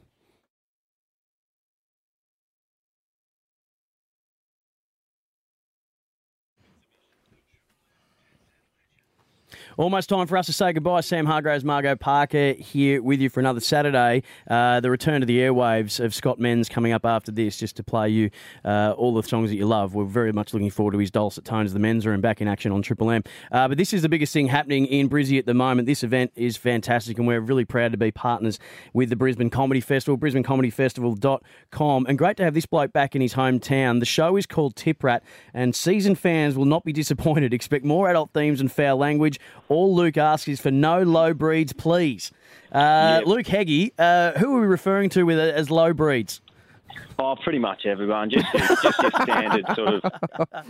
[9.78, 11.02] Almost time for us to say goodbye.
[11.02, 14.24] Sam Hargraves, Margaux Parker here with you for another Saturday.
[14.50, 17.84] Uh, the return to the airwaves of Scott Menz coming up after this, just to
[17.84, 18.28] play you
[18.64, 19.94] uh, all the songs that you love.
[19.94, 22.72] We're very much looking forward to his dulcet tones, the men's room back in action
[22.72, 23.22] on Triple M.
[23.52, 25.86] Uh, but this is the biggest thing happening in Brizzy at the moment.
[25.86, 28.58] This event is fantastic, and we're really proud to be partners
[28.94, 32.06] with the Brisbane Comedy Festival, brisbanecomedyfestival.com.
[32.08, 34.00] And great to have this bloke back in his hometown.
[34.00, 35.22] The show is called Tip Rat,
[35.54, 37.54] and seasoned fans will not be disappointed.
[37.54, 39.38] Expect more adult themes and foul language
[39.68, 42.30] all Luke asks is for no low breeds, please.
[42.72, 43.26] Uh, yep.
[43.26, 46.40] Luke Heggie, uh, who are we referring to with as low breeds?
[47.18, 48.30] Oh, pretty much everyone.
[48.30, 50.02] Just just your standard sort of,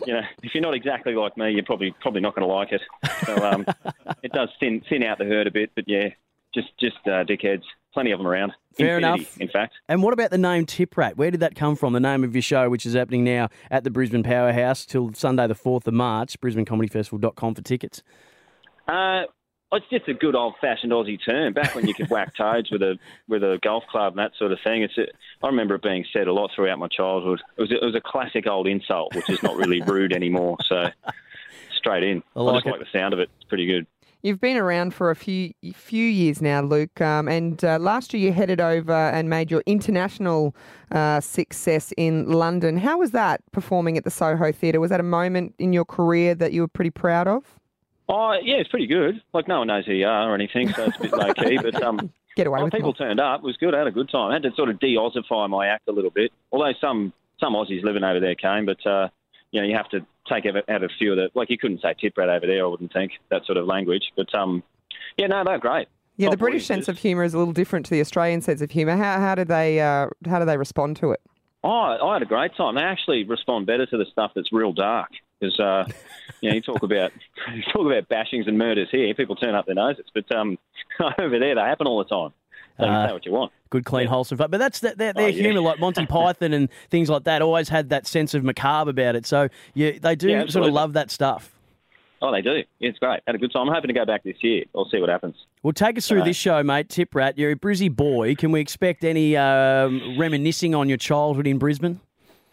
[0.07, 2.72] you know, if you're not exactly like me, you're probably probably not going to like
[2.72, 2.80] it.
[3.26, 3.66] So um,
[4.22, 6.09] it does thin thin out the herd a bit, but yeah,
[6.55, 7.62] just just uh, dickheads.
[7.92, 8.53] Plenty of them around.
[8.76, 9.40] Fair Infinity, enough.
[9.40, 9.74] In fact.
[9.88, 11.16] And what about the name Tip Rat?
[11.16, 11.94] Where did that come from?
[11.94, 15.46] The name of your show, which is happening now at the Brisbane Powerhouse till Sunday
[15.46, 18.03] the 4th of March, brisbanecomedyfestival.com for tickets.
[18.89, 19.24] Uh,
[19.72, 21.53] it's just a good old fashioned Aussie term.
[21.53, 24.53] Back when you could whack toads with a with a golf club and that sort
[24.53, 24.82] of thing.
[24.82, 25.07] It's a,
[25.43, 27.41] I remember it being said a lot throughout my childhood.
[27.57, 30.57] It was a, it was a classic old insult, which is not really rude anymore.
[30.66, 30.89] So
[31.76, 32.22] straight in.
[32.34, 32.70] I, like I just it.
[32.70, 33.30] like the sound of it.
[33.36, 33.86] It's pretty good.
[34.22, 38.22] You've been around for a few few years now, Luke, um, and uh, last year
[38.22, 40.57] you headed over and made your international
[40.91, 42.78] uh, success in London.
[42.78, 44.80] How was that performing at the Soho Theatre?
[44.80, 47.59] Was that a moment in your career that you were pretty proud of?
[48.09, 49.20] Oh, yeah, it's pretty good.
[49.34, 51.59] Like, no one knows who you are or anything, so it's a bit low key.
[51.59, 53.40] But um, Get away with people turned up.
[53.40, 53.74] It was good.
[53.74, 54.30] I had a good time.
[54.30, 56.30] I had to sort of de-Aussify my act a little bit.
[56.52, 59.09] Although some some Aussies living over there came, but uh,
[59.50, 61.94] you know, you have to take out a few of the like you couldn't say
[62.00, 62.64] tip rat over there.
[62.64, 64.12] I wouldn't think that sort of language.
[64.16, 64.62] But um,
[65.16, 65.88] yeah, no, they're great.
[66.16, 68.70] Yeah, the British sense of humour is a little different to the Australian sense of
[68.70, 68.96] humour.
[68.96, 71.20] How how did they uh, how do they respond to it?
[71.64, 72.76] Oh, I had a great time.
[72.76, 75.86] They actually respond better to the stuff that's real dark because uh,
[76.40, 77.12] you know you talk about
[77.72, 79.12] talk about bashings and murders here.
[79.14, 80.59] People turn up their noses, but um,
[81.18, 82.32] over there they happen all the time.
[82.78, 83.53] So you Uh, say what you want.
[83.70, 84.51] Good, clean, wholesome fun.
[84.51, 85.59] But that's their, their, their Oh, yeah.
[85.59, 89.26] like Monty Python and things like that, always had that sense of macabre about it.
[89.26, 91.53] So yeah, they do Yeah, sort of love that stuff.
[92.20, 92.57] Oh, they do.
[92.80, 93.20] Yeah, it's great.
[93.26, 93.68] Had a good time.
[93.68, 94.64] I'm hoping to go back this year.
[94.72, 95.36] We'll see what happens.
[95.62, 96.88] Well, take us through Uh, this show, mate.
[96.88, 98.34] Tip Rat, you're a Brizzy boy.
[98.34, 102.01] Can we expect any um, reminiscing on your childhood in Brisbane?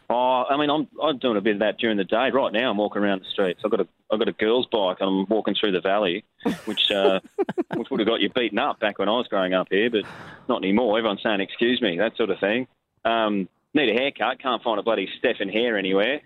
[0.09, 2.29] Oh, I mean, I'm I'm doing a bit of that during the day.
[2.29, 3.61] Right now, I'm walking around the streets.
[3.65, 6.23] I've got a I've got a girls' bike, and I'm walking through the valley,
[6.65, 7.19] which uh,
[7.75, 10.03] which would have got you beaten up back when I was growing up here, but
[10.47, 10.97] not anymore.
[10.97, 12.67] Everyone's saying "excuse me," that sort of thing.
[13.03, 14.39] Um, need a haircut.
[14.39, 16.21] Can't find a bloody Stefan hair anywhere.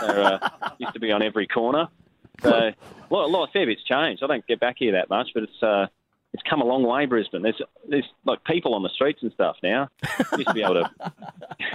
[0.00, 0.48] So, uh,
[0.78, 1.88] used to be on every corner.
[2.42, 2.74] So, a
[3.10, 4.22] lot, a lot, a fair bit's changed.
[4.22, 5.86] I don't get back here that much, but it's uh,
[6.32, 7.42] it's come a long way, Brisbane.
[7.42, 9.88] There's there's like people on the streets and stuff now.
[10.36, 10.90] Used to be able to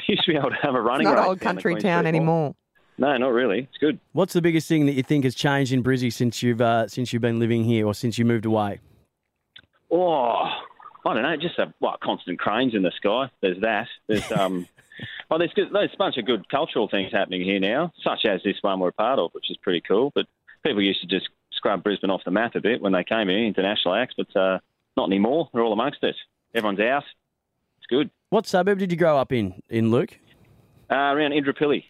[0.08, 1.91] used to be able to have a running It's Not race old country town Street
[1.93, 2.08] Mall.
[2.08, 2.55] anymore.
[2.99, 3.60] No, not really.
[3.60, 3.99] It's good.
[4.14, 7.14] What's the biggest thing that you think has changed in Brizzy since you've uh, since
[7.14, 8.80] you've been living here or since you moved away?
[9.91, 10.43] Oh,
[11.05, 11.38] I don't know.
[11.38, 13.30] Just a what constant cranes in the sky.
[13.41, 13.88] There's that.
[14.08, 14.68] There's um.
[15.30, 18.41] Oh, there's good, there's a bunch of good cultural things happening here now, such as
[18.43, 20.12] this one we're a part of, which is pretty cool.
[20.16, 20.26] But
[20.64, 21.28] people used to just
[21.58, 24.60] scrub Brisbane off the map a bit when they came here, international acts, but uh,
[24.95, 25.49] not anymore.
[25.53, 26.16] They're all amongst it.
[26.55, 27.03] Everyone's out.
[27.80, 28.10] It's good.
[28.30, 30.18] What suburb did you grow up in, in Luke?
[30.89, 31.84] Uh, around Indooroopilly.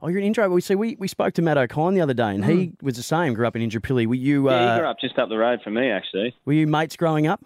[0.00, 0.50] Oh, you're in Indro.
[0.52, 3.02] We see we, we spoke to Matt Okine the other day, and he was the
[3.02, 3.34] same.
[3.34, 4.06] Grew up in Indooroopilly.
[4.06, 4.62] Were you uh, Hmm.
[4.64, 6.34] yeah, he grew up just up the road from me, actually.
[6.44, 7.40] were you mates growing up?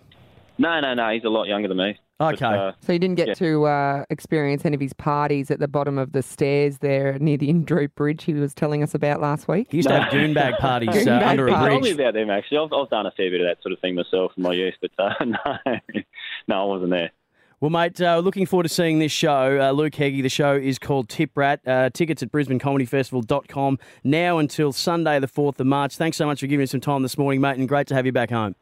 [0.59, 1.09] No, no, no.
[1.11, 1.99] He's a lot younger than me.
[2.31, 2.57] But, Okay.
[2.57, 3.35] uh, So you didn't get Yeah.
[3.35, 7.37] to uh, experience any of his parties at the bottom of the stairs there near
[7.37, 9.69] the Indroop Bridge he was telling us about last week?
[9.71, 10.01] He used to No.
[10.03, 12.01] have goonbag parties uh, Goonbag under a He told me bridge.
[12.01, 12.59] about them actually.
[12.59, 14.75] I've, I've done a fair bit of that sort of thing myself in my youth,
[14.81, 15.37] but uh, no,
[16.49, 17.11] no, I wasn't there.
[17.61, 19.61] Well, mate, uh, looking forward to seeing this show.
[19.61, 21.61] Uh, Luke Heggie, the show is called Tip Rat.
[21.65, 25.97] Uh, tickets at brisbanecomedyfestival.com now until Sunday, the 4th of March.
[25.97, 28.05] Thanks so much for giving us some time this morning, mate, and great to have
[28.05, 28.57] you back home.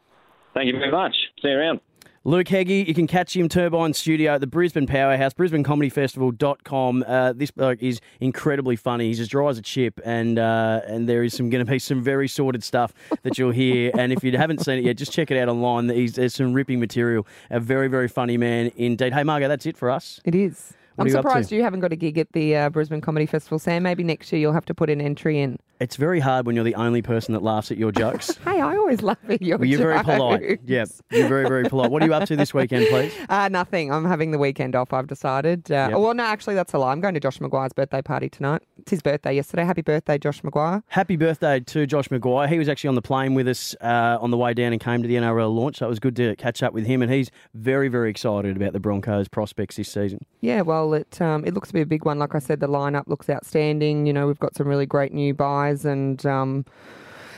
[0.53, 1.15] Thank you very much.
[1.41, 1.81] See you around.
[2.23, 7.05] Luke Heggie, you can catch him Turbine Studio at the Brisbane Powerhouse, brisbanecomedyfestival.com.
[7.07, 9.07] Uh, this bloke is incredibly funny.
[9.07, 11.79] He's as dry as a chip, and uh, and there is some going to be
[11.79, 12.93] some very sorted stuff
[13.23, 13.91] that you'll hear.
[13.99, 15.89] and if you haven't seen it yet, just check it out online.
[15.89, 17.27] He's, there's some ripping material.
[17.49, 19.14] A very, very funny man indeed.
[19.14, 20.21] Hey, Margaux, that's it for us.
[20.23, 20.75] It is.
[20.97, 23.59] What I'm you surprised you haven't got a gig at the uh, Brisbane Comedy Festival,
[23.59, 23.82] Sam.
[23.84, 25.59] Maybe next year you'll have to put an entry in.
[25.80, 28.36] It's very hard when you're the only person that laughs at your jokes.
[28.51, 30.41] Hey, I always laugh at your Well, you're very polite.
[30.43, 30.62] jokes.
[30.66, 31.91] Yeah, you're very, very polite.
[31.91, 33.12] What are you up to this weekend, please?
[33.30, 33.93] Uh, nothing.
[33.93, 35.70] I'm having the weekend off, I've decided.
[35.70, 35.99] Uh, Yep.
[36.01, 36.91] Well, no, actually, that's a lie.
[36.93, 38.62] I'm going to Josh McGuire's birthday party tonight.
[38.78, 39.64] It's his birthday yesterday.
[39.64, 40.82] Happy birthday, Josh McGuire.
[40.88, 42.49] Happy birthday to Josh McGuire.
[42.49, 45.01] He was actually on the plane with us uh, on the way down and came
[45.03, 45.78] to the NRL launch.
[45.78, 48.72] So it was good to catch up with him, and he's very, very excited about
[48.72, 50.24] the Broncos' prospects this season.
[50.41, 52.18] Yeah, well, it um, it looks to be a big one.
[52.18, 54.07] Like I said, the lineup looks outstanding.
[54.07, 56.64] You know, we've got some really great new buys, and um,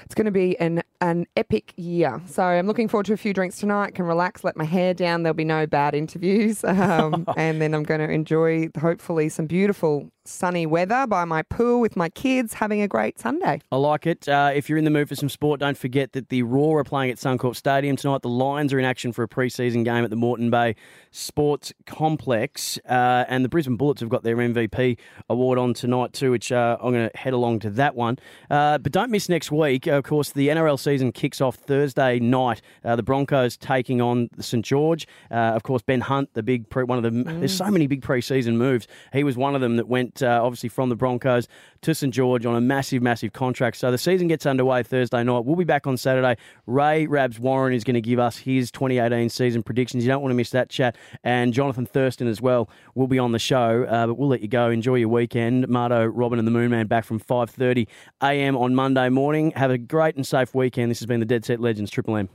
[0.05, 2.23] it's going to be an an epic year.
[2.27, 3.97] So I'm looking forward to a few drinks tonight.
[3.97, 5.25] Can relax, let my hair down.
[5.25, 10.11] There'll be no bad interviews, um, and then I'm going to enjoy hopefully some beautiful
[10.25, 13.61] sunny weather by my pool with my kids, having a great Sunday.
[13.73, 14.29] I like it.
[14.29, 16.85] Uh, if you're in the mood for some sport, don't forget that the Roar are
[16.85, 18.23] playing at Suncorp Stadium tonight.
[18.23, 20.77] The Lions are in action for a pre-season game at the Moreton Bay
[21.11, 24.99] Sports Complex, uh, and the Brisbane Bullets have got their MVP
[25.29, 28.19] award on tonight too, which uh, I'm going to head along to that one.
[28.51, 29.87] Uh, but don't miss next week.
[29.87, 32.61] Of course, the NRL season kicks off Thursday night.
[32.85, 35.07] Uh, the Broncos taking on the St George.
[35.31, 37.23] Uh, of course, Ben Hunt, the big pre- one of the.
[37.39, 38.87] There's so many big pre-season moves.
[39.13, 41.49] He was one of them that went uh, obviously from the Broncos
[41.83, 43.77] to St George on a massive, massive contract.
[43.77, 45.45] So the season gets underway Thursday night.
[45.45, 46.41] We'll be back on Saturday.
[46.67, 50.05] Ray Rabs Warren is going to give us his 2018 season predictions.
[50.05, 50.97] You don't want to miss that chat.
[51.25, 53.85] And Jonathan Thurston as well will be on the show.
[53.85, 54.71] Uh, but we'll let you go.
[54.71, 55.69] Enjoy your weekend.
[55.69, 57.89] Marto, Robin, and the Moon Man back from 5:30
[58.23, 58.57] a.m.
[58.57, 59.51] on Monday morning.
[59.57, 60.91] Have a great and safe weekend.
[60.91, 62.29] This has been the Dead Set Legends Triple M.